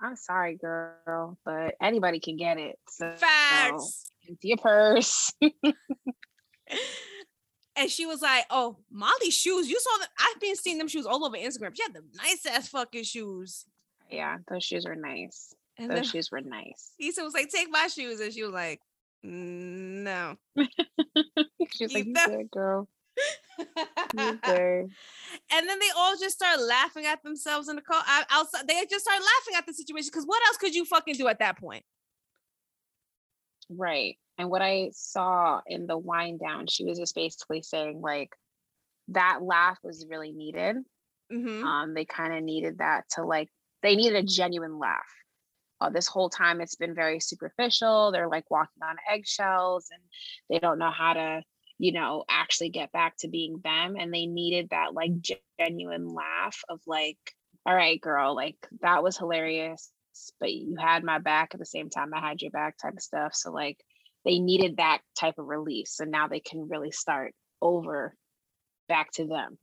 [0.00, 2.78] I'm sorry, girl, but anybody can get it.
[2.88, 4.10] So, Facts.
[4.24, 5.32] So, empty your purse.
[7.76, 9.68] and she was like, "Oh, Molly's shoes.
[9.68, 10.08] You saw that?
[10.18, 11.76] I've been seeing them shoes all over Instagram.
[11.76, 13.64] She had the nice ass fucking shoes.
[14.10, 15.54] Yeah, those shoes were nice.
[15.78, 16.92] And those then, shoes were nice.
[17.00, 18.80] Issa was like, "Take my shoes," and she was like,
[19.22, 22.88] "No." she was like, "You good, girl."
[23.58, 24.88] and
[25.50, 28.66] then they all just start laughing at themselves in the car outside.
[28.66, 31.38] They just start laughing at the situation because what else could you fucking do at
[31.40, 31.84] that point?
[33.68, 34.16] Right.
[34.38, 38.30] And what I saw in the wind down, she was just basically saying like
[39.08, 40.76] that laugh was really needed.
[41.32, 41.64] Mm-hmm.
[41.64, 43.48] Um, they kind of needed that to like
[43.82, 45.00] they needed a genuine laugh.
[45.80, 48.12] Uh, this whole time it's been very superficial.
[48.12, 50.02] They're like walking on eggshells and
[50.48, 51.42] they don't know how to
[51.82, 53.96] you know, actually get back to being them.
[53.98, 55.10] And they needed that like
[55.58, 57.18] genuine laugh of like,
[57.66, 59.90] all right, girl, like that was hilarious,
[60.38, 63.02] but you had my back at the same time I had your back type of
[63.02, 63.34] stuff.
[63.34, 63.80] So like
[64.24, 65.96] they needed that type of release.
[65.96, 68.14] So now they can really start over
[68.88, 69.58] back to them.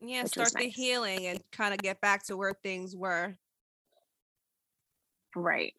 [0.00, 3.34] Yeah, start the healing and kind of get back to where things were.
[5.34, 5.74] Right.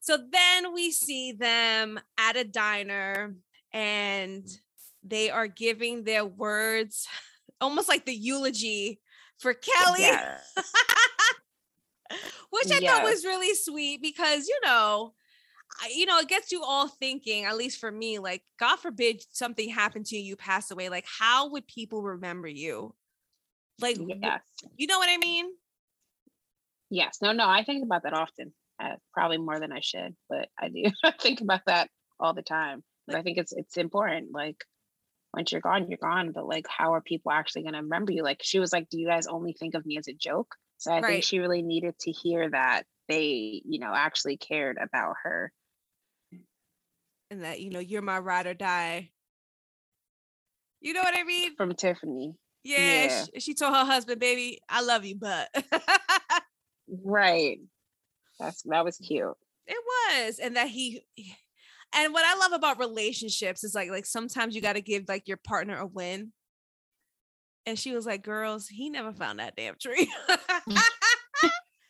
[0.00, 3.34] So then we see them at a diner
[3.74, 4.48] and
[5.02, 7.06] they are giving their words
[7.60, 9.00] almost like the eulogy
[9.38, 10.00] for Kelly.
[10.00, 10.42] Yes.
[12.50, 12.90] Which I yes.
[12.90, 15.14] thought was really sweet because, you know,
[15.94, 19.68] you know, it gets you all thinking, at least for me, like, God forbid something
[19.68, 20.88] happened to you, you pass away.
[20.88, 22.94] Like, how would people remember you?
[23.80, 24.42] Like, yes.
[24.76, 25.46] you know what I mean?
[26.90, 27.18] Yes.
[27.22, 28.52] No, no, I think about that often.
[28.82, 30.84] Uh, probably more than I should, but I do
[31.20, 32.82] think about that all the time.
[33.06, 34.32] But I think it's it's important.
[34.32, 34.64] Like
[35.34, 36.32] once you're gone, you're gone.
[36.32, 38.22] But like, how are people actually going to remember you?
[38.22, 40.92] Like she was like, "Do you guys only think of me as a joke?" So
[40.92, 41.06] I right.
[41.06, 45.52] think she really needed to hear that they, you know, actually cared about her
[47.30, 49.10] and that you know you're my ride or die.
[50.80, 51.54] You know what I mean?
[51.56, 52.34] From Tiffany.
[52.64, 53.24] Yeah, yeah.
[53.34, 55.48] She, she told her husband, "Baby, I love you, but."
[56.88, 57.58] right.
[58.38, 59.34] That's that was cute.
[59.66, 61.02] It was, and that he.
[61.94, 65.26] And what I love about relationships is like like sometimes you got to give like
[65.26, 66.32] your partner a win.
[67.66, 70.38] And she was like, "Girls, he never found that damn tree." Call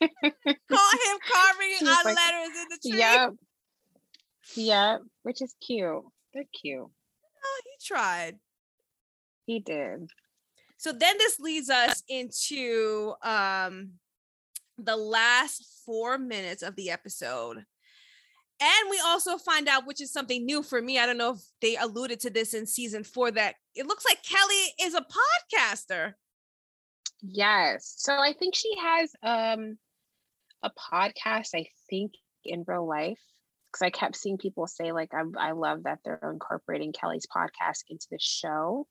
[0.00, 2.98] him carving our like, letters in the tree.
[2.98, 3.30] Yep.
[4.56, 6.02] Yeah, which is cute.
[6.32, 6.80] They're cute.
[6.80, 8.36] Oh, he tried.
[9.46, 10.10] He did.
[10.76, 13.92] So then this leads us into um
[14.78, 17.64] the last four minutes of the episode.
[18.60, 20.98] And we also find out, which is something new for me.
[20.98, 24.22] I don't know if they alluded to this in season four, that it looks like
[24.22, 26.14] Kelly is a podcaster.
[27.22, 27.94] Yes.
[27.98, 29.78] So I think she has um
[30.62, 32.12] a podcast, I think,
[32.44, 33.18] in real life
[33.70, 37.84] because I kept seeing people say like I, I love that they're incorporating Kelly's podcast
[37.88, 38.86] into the show.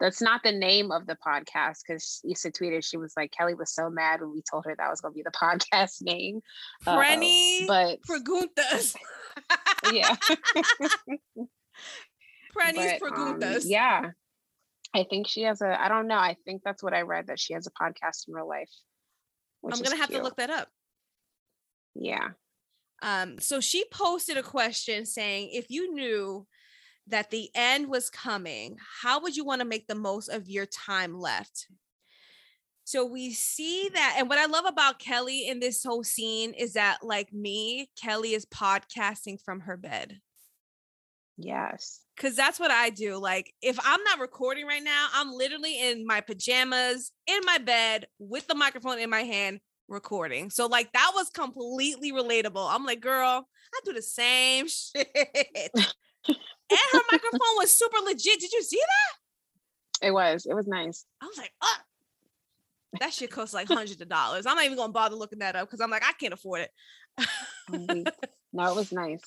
[0.00, 3.74] That's not the name of the podcast because Issa tweeted she was like Kelly was
[3.74, 6.40] so mad when we told her that was going to be the podcast name.
[6.86, 8.94] Prenny, uh, but preguntas.
[9.92, 10.14] yeah.
[12.56, 13.64] Prenny's preguntas.
[13.64, 14.10] Um, yeah.
[14.94, 15.80] I think she has a.
[15.80, 16.16] I don't know.
[16.16, 18.70] I think that's what I read that she has a podcast in real life.
[19.64, 20.20] I'm gonna have cute.
[20.20, 20.68] to look that up.
[21.94, 22.28] Yeah.
[23.02, 26.46] Um, so she posted a question saying, if you knew
[27.10, 30.66] that the end was coming, how would you want to make the most of your
[30.66, 31.66] time left?
[32.84, 34.16] So we see that.
[34.18, 38.32] And what I love about Kelly in this whole scene is that, like me, Kelly
[38.32, 40.20] is podcasting from her bed.
[41.36, 42.00] Yes.
[42.16, 43.16] Cause that's what I do.
[43.16, 48.06] Like, if I'm not recording right now, I'm literally in my pajamas, in my bed,
[48.18, 50.50] with the microphone in my hand, recording.
[50.50, 52.68] So like that was completely relatable.
[52.70, 55.70] I'm like, girl, I do the same shit.
[56.70, 58.40] and her microphone was super legit.
[58.40, 60.06] Did you see that?
[60.06, 60.46] It was.
[60.46, 61.04] It was nice.
[61.20, 61.76] I was like, oh,
[63.00, 64.46] that shit costs like hundreds of dollars.
[64.46, 66.70] I'm not even gonna bother looking that up because I'm like, I can't afford it.
[68.52, 69.22] no, it was nice.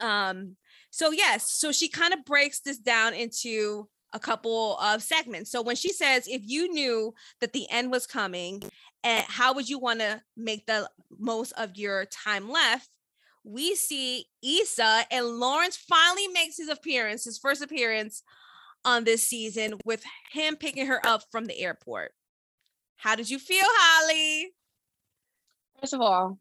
[0.00, 0.56] Um,
[0.90, 5.50] so yes, so she kind of breaks this down into a couple of segments.
[5.50, 8.62] So when she says, if you knew that the end was coming
[9.04, 12.88] and how would you want to make the most of your time left
[13.48, 18.22] we see Issa and Lawrence finally makes his appearance, his first appearance
[18.84, 22.12] on this season with him picking her up from the airport.
[22.98, 24.52] How did you feel, Holly?
[25.80, 26.38] First of all,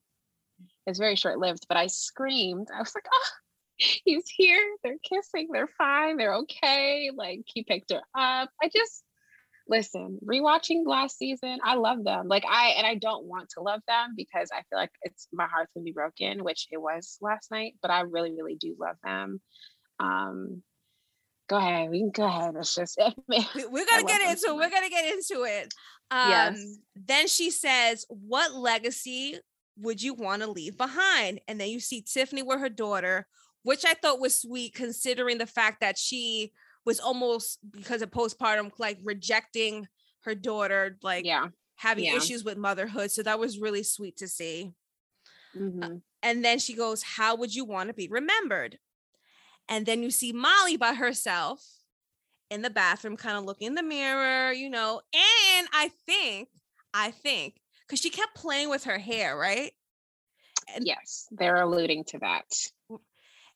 [0.86, 2.68] it's very short lived, but I screamed.
[2.76, 3.30] I was like, oh,
[3.78, 4.76] he's here.
[4.84, 5.48] They're kissing.
[5.52, 6.18] They're fine.
[6.18, 7.12] They're okay.
[7.16, 8.50] Like he picked her up.
[8.62, 9.04] I just,
[9.70, 12.28] listen, rewatching last season, I love them.
[12.28, 15.46] Like I and I don't want to love them because I feel like it's my
[15.46, 18.98] heart's gonna be broken, which it was last night, but I really, really do love
[19.04, 19.42] them.
[20.00, 20.64] Um
[21.50, 21.90] go ahead.
[21.90, 22.56] We can go ahead.
[22.58, 22.98] It's just
[23.28, 24.56] we're gonna get into it.
[24.56, 25.74] We're gonna get into it.
[26.12, 26.78] Um yes.
[26.96, 29.40] then she says, What legacy
[29.80, 31.40] would you want to leave behind?
[31.48, 33.28] And then you see Tiffany with her daughter,
[33.64, 36.52] which I thought was sweet considering the fact that she
[36.88, 39.88] was almost because of postpartum, like rejecting
[40.22, 41.50] her daughter, like yeah.
[41.76, 42.16] having yeah.
[42.16, 43.12] issues with motherhood.
[43.12, 44.72] So that was really sweet to see.
[45.54, 45.84] Mm-hmm.
[45.84, 45.90] Uh,
[46.24, 48.80] and then she goes, How would you want to be remembered?
[49.68, 51.62] And then you see Molly by herself
[52.50, 55.02] in the bathroom, kind of looking in the mirror, you know.
[55.14, 56.48] And I think,
[56.94, 59.74] I think, because she kept playing with her hair, right?
[60.74, 62.46] And yes, they're alluding to that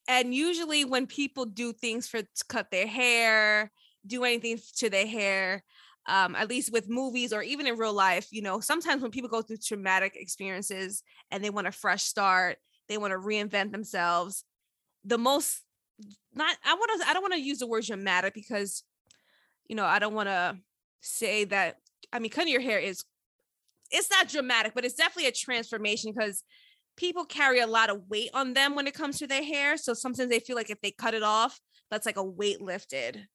[0.07, 3.71] and usually when people do things for to cut their hair
[4.05, 5.63] do anything to their hair
[6.07, 9.29] um, at least with movies or even in real life you know sometimes when people
[9.29, 12.57] go through traumatic experiences and they want a fresh start
[12.89, 14.43] they want to reinvent themselves
[15.05, 15.61] the most
[16.33, 18.83] not I want to I don't want to use the word dramatic because
[19.67, 20.57] you know I don't want to
[21.01, 21.77] say that
[22.11, 23.03] I mean cutting your hair is
[23.91, 26.43] it's not dramatic but it's definitely a transformation because
[27.01, 29.93] people carry a lot of weight on them when it comes to their hair so
[29.93, 33.27] sometimes they feel like if they cut it off that's like a weight lifted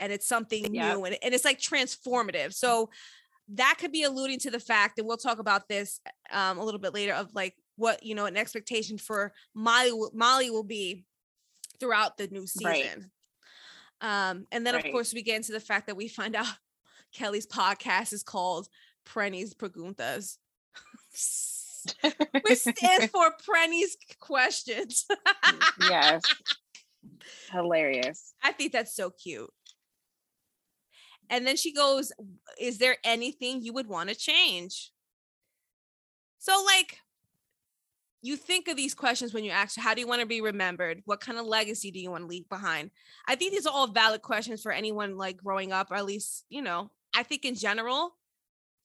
[0.00, 2.88] and it's something new and, and it's like transformative so
[3.52, 6.00] that could be alluding to the fact and we'll talk about this
[6.32, 10.50] um, a little bit later of like what you know an expectation for molly molly
[10.50, 11.04] will be
[11.80, 13.10] throughout the new season.
[14.02, 14.30] Right.
[14.30, 14.84] Um, and then right.
[14.84, 16.46] of course we get into the fact that we find out
[17.12, 18.68] Kelly's podcast is called
[19.04, 20.36] Prenny's Preguntas.
[22.42, 25.06] Which stands for Prenny's questions.
[25.44, 26.22] Mm, yes.
[27.52, 28.34] Hilarious.
[28.42, 29.50] I think that's so cute.
[31.28, 32.12] And then she goes,
[32.60, 34.92] Is there anything you would want to change?
[36.38, 36.98] So, like,
[38.22, 41.02] you think of these questions when you ask how do you want to be remembered
[41.04, 42.90] what kind of legacy do you want to leave behind
[43.26, 46.44] i think these are all valid questions for anyone like growing up or at least
[46.48, 48.14] you know i think in general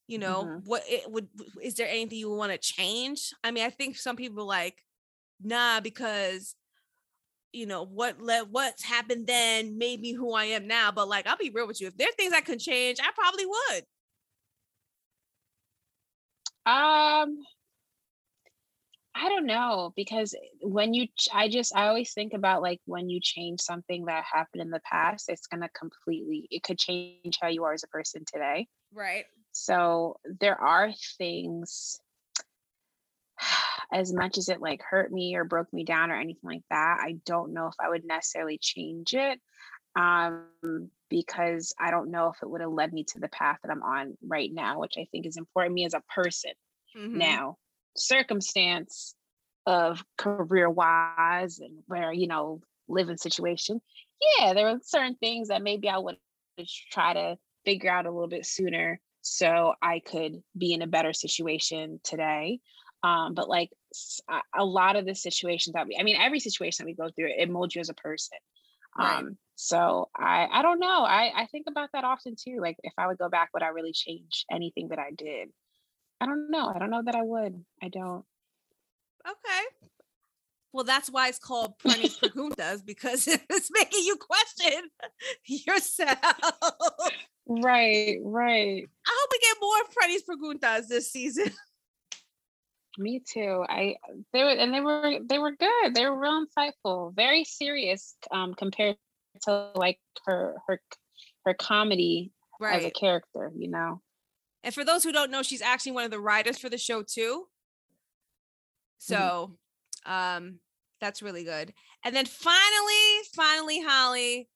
[0.08, 0.60] you know mm-hmm.
[0.66, 1.28] what it would
[1.62, 4.84] is there anything you want to change i mean i think some people like
[5.42, 6.56] nah because
[7.52, 11.26] you know what let what's happened then made me who i am now but like
[11.28, 13.84] i'll be real with you if there are things i can change i probably would
[16.66, 17.38] um
[19.18, 23.22] I don't know because when you, I just, I always think about like when you
[23.22, 27.48] change something that happened in the past, it's going to completely, it could change how
[27.48, 28.68] you are as a person today.
[28.94, 29.24] Right.
[29.56, 32.00] So there are things,
[33.92, 36.98] as much as it like hurt me or broke me down or anything like that,
[37.02, 39.40] I don't know if I would necessarily change it
[39.96, 40.46] um,
[41.10, 43.84] because I don't know if it would have led me to the path that I'm
[43.84, 46.52] on right now, which I think is important to me as a person
[46.96, 47.18] mm-hmm.
[47.18, 47.58] now
[47.96, 49.16] circumstance
[49.66, 53.82] of career wise and where you know living situation
[54.40, 56.18] yeah there were certain things that maybe i would
[56.92, 61.14] try to figure out a little bit sooner so i could be in a better
[61.14, 62.60] situation today
[63.04, 63.70] um, but like
[64.58, 67.30] a lot of the situations that we i mean every situation that we go through
[67.36, 68.38] it molds you as a person
[68.98, 69.20] right.
[69.20, 72.94] um, so i i don't know i i think about that often too like if
[72.98, 75.50] i would go back would i really change anything that i did
[76.22, 76.72] I don't know.
[76.74, 77.64] I don't know that I would.
[77.84, 78.26] I don't.
[79.28, 79.64] Okay.
[80.72, 84.90] Well, that's why it's called Prenny's Preguntas because it's making you question
[85.46, 86.18] yourself.
[87.48, 88.90] Right, right.
[89.08, 91.52] I hope we get more Prenny's Preguntas this season.
[92.98, 93.66] Me too.
[93.68, 93.96] I
[94.32, 95.94] they were and they were they were good.
[95.94, 98.96] They were real insightful, very serious um compared
[99.44, 100.82] to like her her
[101.44, 102.80] her comedy right.
[102.80, 104.02] as a character, you know.
[104.64, 107.04] And for those who don't know, she's actually one of the writers for the show
[107.04, 107.48] too.
[108.98, 109.58] So
[110.08, 110.12] mm-hmm.
[110.12, 110.60] um
[111.02, 111.74] that's really good.
[112.04, 114.48] And then finally, finally, Holly,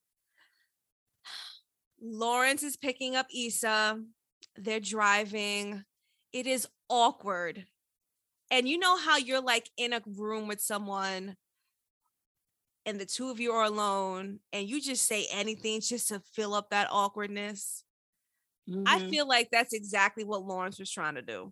[2.01, 4.01] Lawrence is picking up Issa.
[4.55, 5.83] They're driving.
[6.33, 7.65] It is awkward.
[8.51, 11.35] And you know how you're like in a room with someone
[12.85, 16.53] and the two of you are alone and you just say anything just to fill
[16.53, 17.83] up that awkwardness.
[18.69, 18.83] Mm-hmm.
[18.87, 21.51] I feel like that's exactly what Lawrence was trying to do.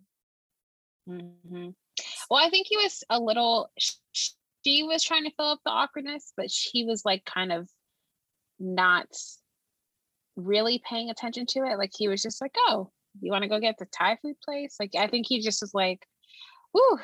[1.08, 1.68] Mm-hmm.
[2.30, 6.32] Well, I think he was a little, she was trying to fill up the awkwardness,
[6.36, 7.68] but she was like kind of
[8.58, 9.06] not
[10.38, 11.78] really paying attention to it.
[11.78, 14.76] Like he was just like, oh, you want to go get the Thai food place?
[14.78, 16.06] Like, I think he just was like,
[16.72, 16.98] whoo,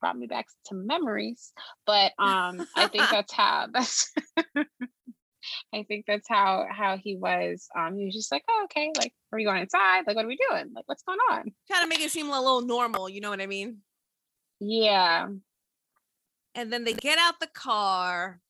[0.00, 1.52] brought me back to memories.
[1.86, 4.12] But um, I think that's how that's
[5.74, 7.68] I think that's how how he was.
[7.76, 10.04] Um, he was just like, oh, okay, like, are we going inside?
[10.06, 10.72] Like, what are we doing?
[10.74, 11.52] Like, what's going on?
[11.70, 13.78] Kind of make it seem a little normal, you know what I mean?
[14.60, 15.28] Yeah.
[16.54, 18.40] And then they get out the car.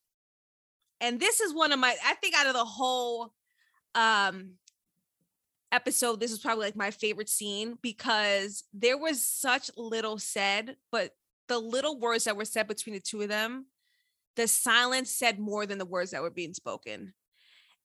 [1.00, 3.32] And this is one of my, I think out of the whole
[3.96, 4.52] um
[5.72, 11.10] episode, this is probably like my favorite scene because there was such little said, but
[11.48, 13.66] the little words that were said between the two of them
[14.36, 17.14] the silence said more than the words that were being spoken.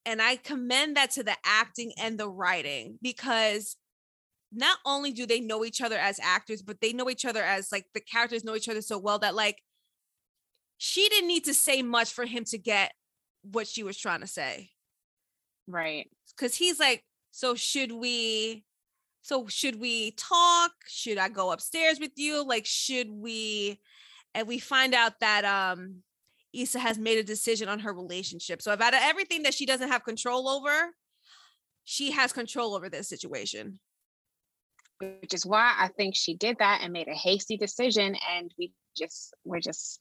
[0.06, 3.78] And I commend that to the acting and the writing because
[4.52, 7.72] not only do they know each other as actors, but they know each other as
[7.72, 9.60] like the characters know each other so well that like
[10.78, 12.92] she didn't need to say much for him to get
[13.44, 14.72] what she was trying to say.
[15.72, 16.10] Right.
[16.38, 18.64] Cause he's like, so should we
[19.22, 20.72] so should we talk?
[20.88, 22.44] Should I go upstairs with you?
[22.46, 23.80] Like, should we?
[24.34, 26.04] And we find out that um
[26.54, 28.62] Issa has made a decision on her relationship.
[28.62, 30.94] So about everything that she doesn't have control over,
[31.86, 33.80] she has control over this situation.
[35.00, 38.16] Which is why I think she did that and made a hasty decision.
[38.36, 40.00] And we just, we're just,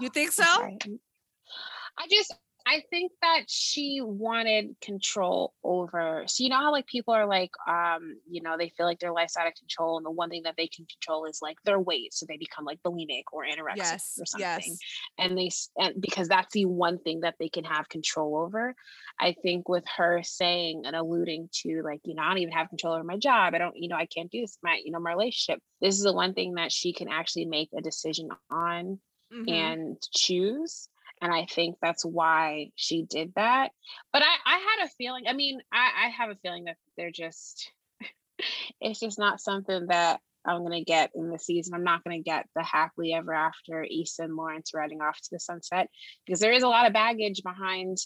[0.00, 0.44] You think so?
[0.44, 2.32] I just
[2.68, 6.24] I think that she wanted control over.
[6.26, 9.12] So you know how like people are like, um, you know, they feel like their
[9.12, 11.80] life's out of control, and the one thing that they can control is like their
[11.80, 14.76] weight, so they become like bulimic or anorexic yes, or something.
[14.76, 14.78] Yes.
[15.16, 18.74] And they and because that's the one thing that they can have control over.
[19.18, 22.68] I think with her saying and alluding to like, you know, I don't even have
[22.68, 23.54] control over my job.
[23.54, 24.58] I don't, you know, I can't do this.
[24.62, 25.62] My, you know, my relationship.
[25.80, 28.98] This is the one thing that she can actually make a decision on
[29.32, 29.48] mm-hmm.
[29.48, 30.88] and choose
[31.22, 33.70] and i think that's why she did that
[34.12, 37.10] but i i had a feeling i mean i i have a feeling that they're
[37.10, 37.70] just
[38.80, 42.16] it's just not something that i'm going to get in the season i'm not going
[42.16, 45.88] to get the happily ever after Issa and lawrence riding off to the sunset
[46.26, 47.98] because there is a lot of baggage behind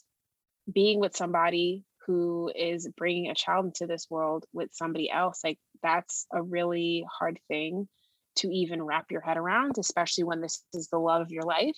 [0.73, 5.59] being with somebody who is bringing a child into this world with somebody else like
[5.83, 7.89] that's a really hard thing
[8.35, 11.77] to even wrap your head around especially when this is the love of your life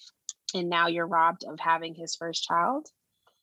[0.54, 2.88] and now you're robbed of having his first child.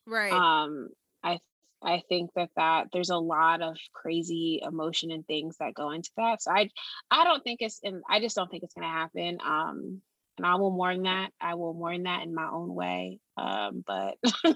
[0.07, 0.31] Right.
[0.31, 0.89] Um
[1.23, 1.37] i
[1.83, 6.09] i think that that there's a lot of crazy emotion and things that go into
[6.17, 6.41] that.
[6.41, 6.69] So i
[7.11, 9.37] i don't think it's and i just don't think it's going to happen.
[9.45, 10.01] Um
[10.37, 11.29] and i will mourn that.
[11.39, 13.19] I will mourn that in my own way.
[13.37, 14.15] Um but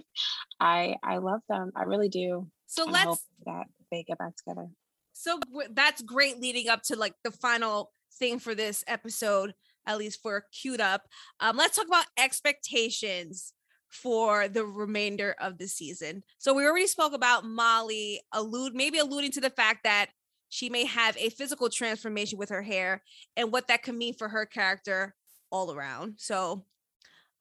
[0.60, 1.72] i i love them.
[1.76, 2.48] I really do.
[2.68, 4.68] So let's that they get back together.
[5.14, 5.40] So
[5.72, 9.54] that's great leading up to like the final thing for this episode
[9.88, 11.04] at least for queued up.
[11.40, 13.54] Um, let's talk about expectations
[13.90, 16.24] for the remainder of the season.
[16.38, 20.08] So we already spoke about Molly allude maybe alluding to the fact that
[20.50, 23.04] she may have a physical transformation with her hair
[23.36, 25.16] and what that could mean for her character
[25.52, 26.16] all around.
[26.18, 26.66] So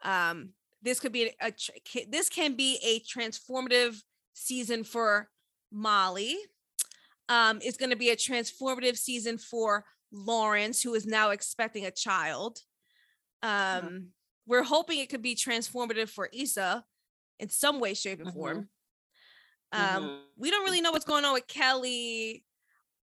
[0.03, 0.51] um
[0.82, 1.53] this could be a,
[2.11, 3.97] this can be a transformative
[4.34, 5.30] season for
[5.72, 6.36] Molly.
[7.28, 9.84] Um it's going to be a transformative season for
[10.14, 12.60] Lawrence, who is now expecting a child.
[13.42, 13.96] Um, mm-hmm.
[14.46, 16.84] We're hoping it could be transformative for Issa
[17.40, 18.68] in some way, shape, or form.
[19.74, 19.96] Mm-hmm.
[19.96, 20.16] Um, mm-hmm.
[20.38, 22.42] We don't really know what's going on with Kelli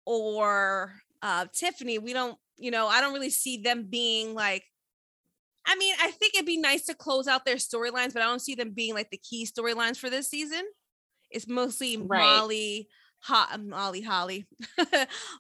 [0.07, 0.93] or
[1.23, 1.99] uh, Tiffany.
[1.99, 4.65] We don't, you know, I don't really see them being like.
[5.67, 8.41] I mean, I think it'd be nice to close out their storylines, but I don't
[8.41, 10.63] see them being like the key storylines for this season.
[11.31, 12.19] It's mostly right.
[12.19, 12.89] Molly,
[13.25, 14.47] Ha- Molly, Holly,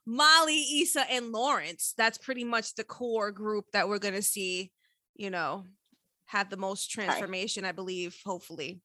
[0.06, 1.94] Molly, Issa, and Lawrence.
[1.96, 4.70] That's pretty much the core group that we're gonna see.
[5.14, 5.64] You know,
[6.26, 7.64] have the most transformation.
[7.64, 8.16] I believe.
[8.24, 8.80] Hopefully.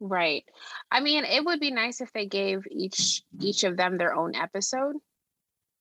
[0.00, 0.44] Right.
[0.90, 4.34] I mean, it would be nice if they gave each each of them their own
[4.34, 4.96] episode.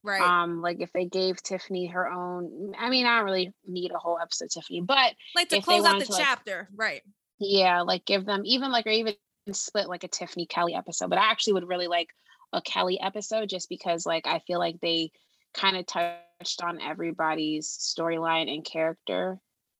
[0.03, 0.21] Right.
[0.21, 2.73] Um, like if they gave Tiffany her own.
[2.77, 5.99] I mean, I don't really need a whole episode, Tiffany, but like to close out
[5.99, 7.01] the to, chapter, like, right?
[7.39, 9.15] Yeah, like give them even like or even
[9.53, 12.09] split like a Tiffany Kelli episode, but I actually would really like
[12.53, 15.11] a Kelli episode just because like I feel like they
[15.53, 19.39] kind of touched on everybody's storyline and character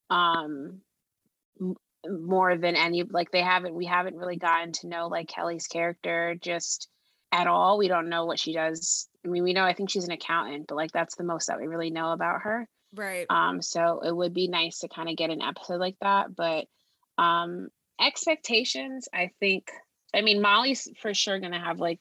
[0.10, 0.82] um
[1.60, 1.76] m-
[2.08, 6.36] more than any like they haven't we haven't really gotten to know like Kelli's character
[6.42, 6.90] just
[7.32, 7.78] at all.
[7.78, 9.08] We don't know what she does.
[9.24, 11.60] I mean, we know I think she's an accountant, but like that's the most that
[11.60, 12.68] we really know about her.
[12.94, 13.26] Right.
[13.30, 16.66] Um so it would be nice to kind of get an episode like that, but
[17.18, 17.70] um
[18.02, 19.72] expectations, I think,
[20.14, 22.00] I mean, Molly's for sure going to have like,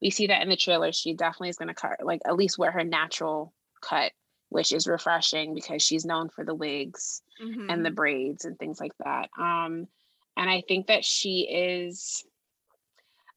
[0.00, 0.92] we see that in the trailer.
[0.92, 4.12] She definitely is going to cut, like, at least wear her natural cut,
[4.48, 7.68] which is refreshing because she's known for the wigs mm-hmm.
[7.68, 9.28] and the braids and things like that.
[9.38, 9.88] Um,
[10.36, 12.24] and I think that she is,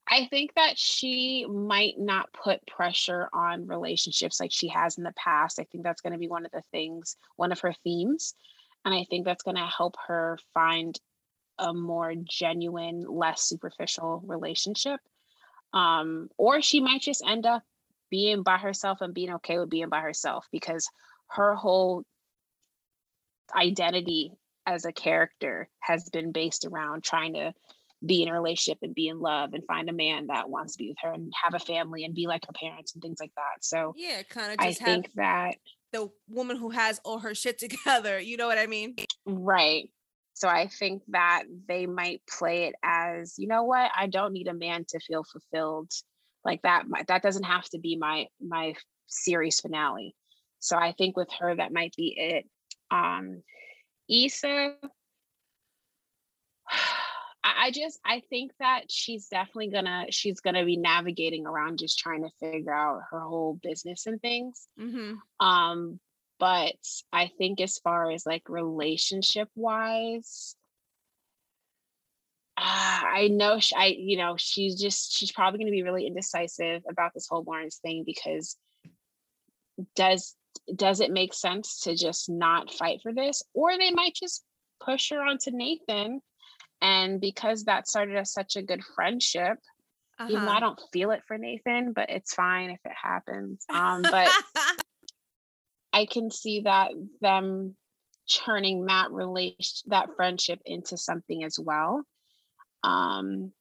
[0.10, 5.14] I think that she might not put pressure on relationships like she has in the
[5.18, 5.60] past.
[5.60, 8.36] I think that's going to be one of the things, one of her themes.
[8.86, 10.98] And I think that's going to help her find
[11.58, 15.00] a more genuine, less superficial relationship.
[15.74, 17.64] Um, or she might just end up
[18.10, 20.88] being by herself and being okay with being by herself because
[21.30, 22.04] her whole
[23.56, 24.32] identity
[24.66, 27.54] as a character has been based around trying to
[28.06, 30.78] be in a relationship and be in love and find a man that wants to
[30.78, 33.32] be with her and have a family and be like her parents and things like
[33.36, 33.64] that.
[33.64, 34.58] So yeah, kind of.
[34.60, 35.56] I think that
[35.92, 38.20] the woman who has all her shit together.
[38.20, 38.96] You know what I mean?
[39.26, 39.90] Right.
[40.34, 44.48] So I think that they might play it as, you know what, I don't need
[44.48, 45.92] a man to feel fulfilled.
[46.44, 48.74] Like that that doesn't have to be my my
[49.08, 50.16] series finale.
[50.60, 52.46] So I think with her that might be it.
[52.92, 53.44] Um
[54.10, 54.76] Issa
[57.44, 62.24] I just I think that she's definitely gonna she's gonna be navigating around just trying
[62.24, 64.68] to figure out her whole business and things.
[64.80, 65.46] Mm-hmm.
[65.46, 66.00] Um,
[66.44, 66.76] but
[67.14, 70.58] I think as far as like relationship wise,
[72.58, 76.06] uh, I know she, I you know she's just she's probably going to be really
[76.06, 78.58] indecisive about this whole Lawrence thing because
[79.96, 80.36] does
[80.76, 83.42] does it make sense to just not fight for this?
[83.54, 84.44] Or they might just
[84.82, 86.20] push her onto Nathan.
[86.82, 89.60] And because that started as such a good friendship,
[90.20, 90.28] uh-huh.
[90.30, 90.60] even though I uh-huh.
[90.60, 93.64] don't feel it for Nathan, but it's fine if it happens.
[93.70, 94.30] Um, but
[95.94, 96.92] I can see that
[97.22, 97.76] them
[98.46, 99.58] turning that relation
[99.88, 102.04] that friendship into something as well.
[102.84, 103.54] Um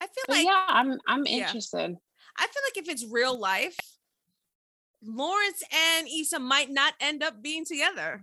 [0.00, 1.46] I feel like yeah, I'm I'm yeah.
[1.46, 1.96] interested.
[2.36, 3.76] I feel like if it's real life,
[5.02, 8.22] Lawrence and Issa might not end up being together.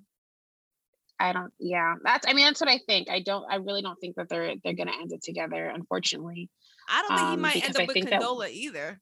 [1.19, 3.10] I don't yeah, that's I mean that's what I think.
[3.10, 6.49] I don't I really don't think that they're they're gonna end it together, unfortunately.
[6.88, 9.02] I don't think um, he might end up with Condola that, either.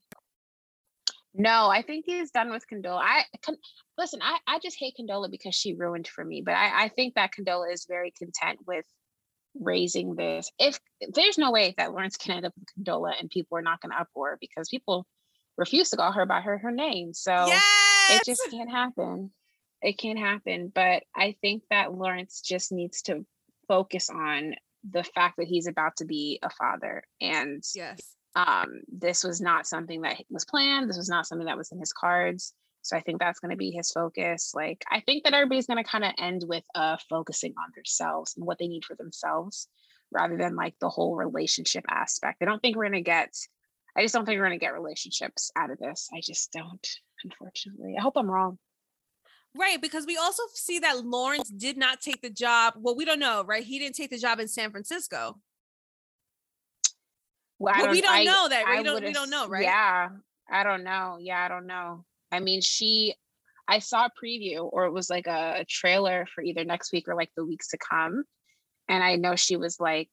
[1.38, 3.02] No, I think he's done with Condola.
[3.02, 3.57] I can
[3.98, 6.41] listen, I, I just hate Condola because she ruined for me.
[6.41, 8.86] But I, I think that Condola is very content with
[9.60, 10.49] raising this.
[10.60, 10.80] If,
[11.14, 13.95] there's no way that Lawrence can end up with Condola and people are not gonna
[13.99, 15.06] uproar because people
[15.57, 17.14] refuse to call her by her her name.
[17.14, 17.64] So yes!
[18.12, 19.32] it just can't happen.
[19.82, 20.72] It can't happen.
[20.74, 23.26] But I think that Lawrence just needs to
[23.68, 24.56] focus on
[24.90, 29.66] the fact that he's about to be a father and yes um, this was not
[29.66, 30.90] something that was planned.
[30.90, 32.53] This was not something that was in his cards.
[32.82, 34.52] So I think that's going to be his focus.
[34.53, 38.36] Like, I think that everybody's going to kind of end with uh, focusing on themselves
[38.38, 39.68] and what they need for themselves
[40.12, 42.44] rather than like the whole relationship aspect.
[42.44, 43.36] I don't think we're going to get,
[43.98, 46.10] I just don't think we're going to get relationships out of this.
[46.14, 46.88] I just don't,
[47.24, 47.95] unfortunately.
[47.98, 48.60] I hope I'm wrong.
[49.57, 52.74] Right, because we also see that Lawrence did not take the job.
[52.78, 53.64] Well, we don't know, right?
[53.64, 55.40] He didn't take the job in San Francisco.
[57.60, 58.65] Well, well don't, we don't I, know that.
[58.77, 59.03] We don't.
[59.03, 59.64] We don't know, right?
[59.64, 60.10] Yeah,
[60.49, 61.18] I don't know.
[61.19, 62.06] Yeah, I don't know.
[62.32, 63.15] I mean, she.
[63.68, 67.07] I saw a preview, or it was like a, a trailer for either next week
[67.07, 68.23] or like the weeks to come,
[68.88, 70.10] and I know she was like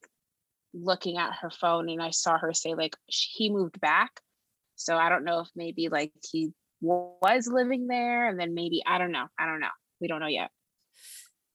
[0.72, 4.10] looking at her phone, and I saw her say like he moved back.
[4.76, 8.98] So I don't know if maybe like he was living there, and then maybe I
[8.98, 9.26] don't know.
[9.38, 9.68] I don't know.
[10.00, 10.50] We don't know yet.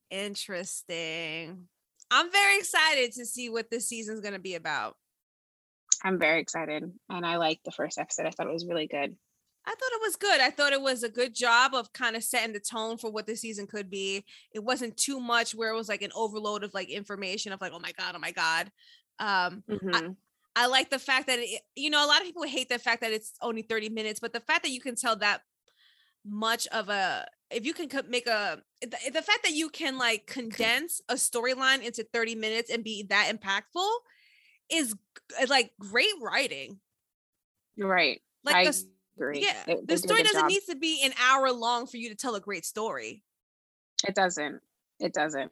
[0.10, 1.68] Interesting.
[2.10, 4.96] I'm very excited to see what this season's going to be about.
[6.04, 6.84] I'm very excited.
[7.10, 8.26] And I liked the first episode.
[8.26, 9.16] I thought it was really good.
[9.66, 10.40] I thought it was good.
[10.40, 13.28] I thought it was a good job of kind of setting the tone for what
[13.28, 14.24] the season could be.
[14.54, 17.74] It wasn't too much where it was like an overload of like information of like,
[17.74, 18.72] oh my God, oh my God.
[19.20, 19.94] Um, mm-hmm.
[19.94, 22.80] I, I like the fact that it, you know, a lot of people hate the
[22.80, 25.42] fact that it's only 30 minutes, but the fact that you can tell that
[26.26, 30.28] much of a if you can make a the, the fact that you can like
[30.28, 33.90] condense a storyline into 30 minutes and be that impactful
[34.72, 34.96] is
[35.48, 36.80] like great writing.
[37.78, 38.22] Right.
[38.44, 38.84] Like I the,
[39.18, 39.42] agree.
[39.42, 39.64] Yeah.
[39.66, 40.50] They, the story doesn't job.
[40.50, 43.24] need to be an hour long for you to tell a great story.
[44.08, 44.62] It doesn't.
[45.00, 45.52] It doesn't.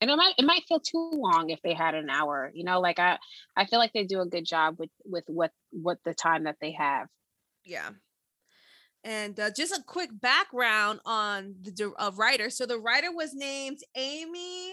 [0.00, 2.50] And it might it might feel too long if they had an hour.
[2.52, 3.18] You know, like I
[3.56, 6.56] I feel like they do a good job with with what what the time that
[6.60, 7.08] they have.
[7.64, 7.90] Yeah.
[9.02, 12.48] And uh, just a quick background on the uh, writer.
[12.48, 14.72] So the writer was named Amy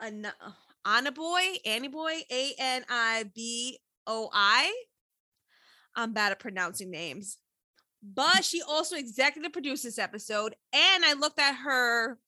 [0.00, 0.54] An- Aniboy,
[0.86, 4.74] Annie Boy, Annie boy, A N I B O I.
[5.96, 7.38] I'm bad at pronouncing names.
[8.02, 10.54] But she also executive produced this episode.
[10.72, 12.18] And I looked at her,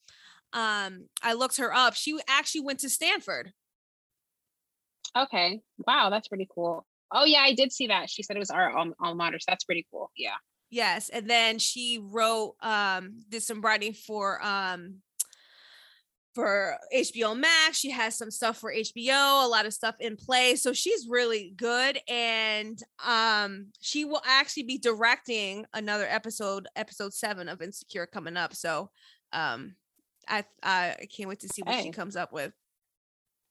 [0.52, 1.94] um, I looked her up.
[1.94, 3.52] She actually went to Stanford.
[5.16, 5.60] Okay.
[5.86, 6.86] Wow, that's pretty cool.
[7.12, 8.08] Oh yeah, I did see that.
[8.08, 9.38] She said it was our alma mater.
[9.38, 10.10] So that's pretty cool.
[10.16, 10.36] Yeah.
[10.70, 11.10] Yes.
[11.10, 15.02] And then she wrote, um, did some writing for um
[16.36, 17.78] for HBO Max.
[17.78, 20.54] She has some stuff for HBO, a lot of stuff in play.
[20.54, 21.98] So she's really good.
[22.08, 28.54] And um, she will actually be directing another episode, episode seven of Insecure coming up.
[28.54, 28.90] So
[29.32, 29.76] um,
[30.28, 31.84] I I can't wait to see what hey.
[31.84, 32.52] she comes up with.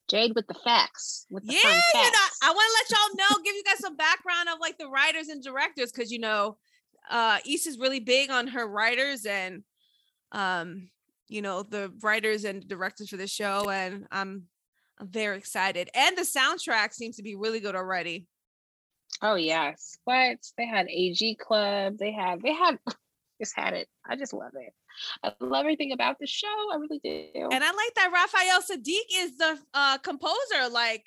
[0.07, 1.25] Jade with the facts.
[1.31, 1.93] With the yeah, facts.
[1.95, 4.77] you know, I want to let y'all know, give you guys some background of like
[4.77, 6.57] the writers and directors, because you know,
[7.09, 9.63] uh Issa is really big on her writers and
[10.31, 10.89] um
[11.27, 14.43] you know the writers and directors for the show and i'm
[14.99, 18.27] i'm very excited and the soundtrack seems to be really good already.
[19.21, 22.77] Oh yes what they had ag club they had they had
[23.41, 23.87] just had it.
[24.07, 24.73] I just love it.
[25.23, 27.49] I love everything about the show i really do.
[27.51, 31.05] And i like that raphael saadiq is the uh composer like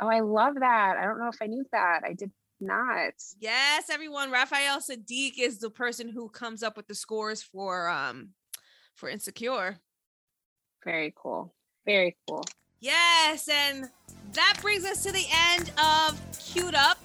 [0.00, 0.96] oh i love that.
[0.98, 2.02] I don't know if i knew that.
[2.04, 3.14] I did not.
[3.38, 8.30] Yes everyone raphael saadiq is the person who comes up with the scores for um
[8.94, 9.78] for Insecure.
[10.84, 11.52] Very cool.
[11.84, 12.44] Very cool.
[12.80, 13.90] Yes, and
[14.32, 16.98] that brings us to the end of Queued Up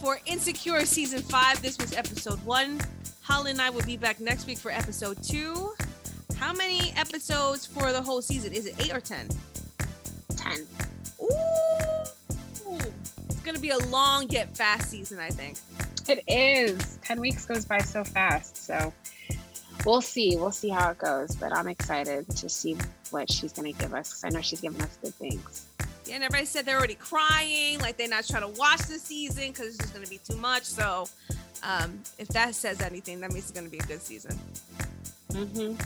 [0.00, 1.62] for Insecure Season 5.
[1.62, 2.80] This was episode 1.
[3.22, 5.74] Holly and I will be back next week for episode 2.
[6.36, 8.52] How many episodes for the whole season?
[8.52, 9.28] Is it 8 or 10?
[10.36, 10.66] 10.
[11.22, 11.28] Ooh.
[13.28, 15.58] It's going to be a long yet fast season, I think.
[16.08, 16.98] It is.
[17.04, 18.56] 10 weeks goes by so fast.
[18.56, 18.92] So
[19.84, 20.36] we'll see.
[20.36, 21.34] We'll see how it goes.
[21.36, 22.76] But I'm excited to see
[23.10, 24.22] what she's going to give us.
[24.24, 25.66] I know she's giving us good things.
[26.06, 29.48] Yeah, and everybody said they're already crying, like they're not trying to watch the season
[29.48, 30.64] because it's just going to be too much.
[30.64, 31.06] So,
[31.62, 34.36] um, if that says anything, that means it's going to be a good season.
[35.30, 35.80] Mm-hmm.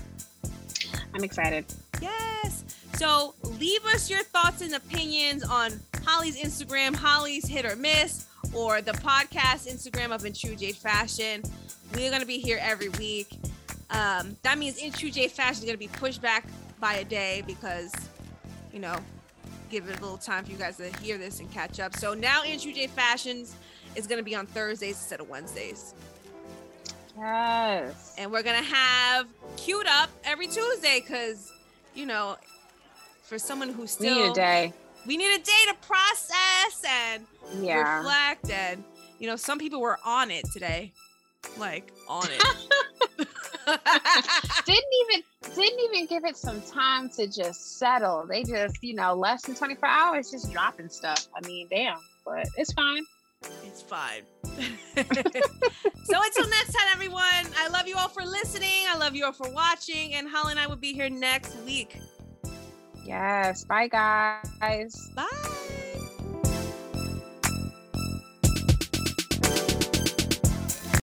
[1.15, 1.67] I'm excited.
[2.01, 2.65] Yes.
[2.95, 5.73] So leave us your thoughts and opinions on
[6.05, 11.43] Holly's Instagram, Holly's Hit or Miss, or the podcast Instagram of In True Jade Fashion.
[11.95, 13.29] We're going to be here every week.
[13.91, 16.47] Um, that means In True Jade Fashion is going to be pushed back
[16.81, 17.93] by a day because,
[18.73, 18.97] you know,
[19.71, 21.95] give it a little time for you guys to hear this and catch up.
[21.97, 23.55] So now In True Jade Fashions
[23.95, 25.95] is going to be on Thursdays instead of Wednesdays.
[27.17, 28.15] Yes.
[28.19, 29.27] And we're going to have
[29.57, 31.53] queued up every Tuesday because,
[31.95, 32.37] you know,
[33.23, 34.15] for someone who's still.
[34.15, 34.73] We need a day.
[35.07, 37.27] We need a day to process and
[37.61, 37.99] yeah.
[37.99, 38.51] reflect.
[38.51, 38.85] And,
[39.19, 40.93] you know, some people were on it today.
[41.57, 43.29] Like, on it.
[44.67, 45.23] didn't even
[45.55, 48.27] didn't even give it some time to just settle.
[48.29, 51.27] They just, you know, less than 24 hours just dropping stuff.
[51.35, 53.05] I mean, damn, but it's fine.
[53.65, 54.23] It's fine.
[54.45, 54.53] so
[54.95, 57.23] until next time, everyone,
[57.59, 58.87] I love you all for listening.
[58.89, 60.15] I love you all for watching.
[60.15, 62.01] And Holly and I will be here next week.
[63.05, 63.65] Yes.
[63.65, 65.11] Bye, guys.
[65.15, 65.93] Bye.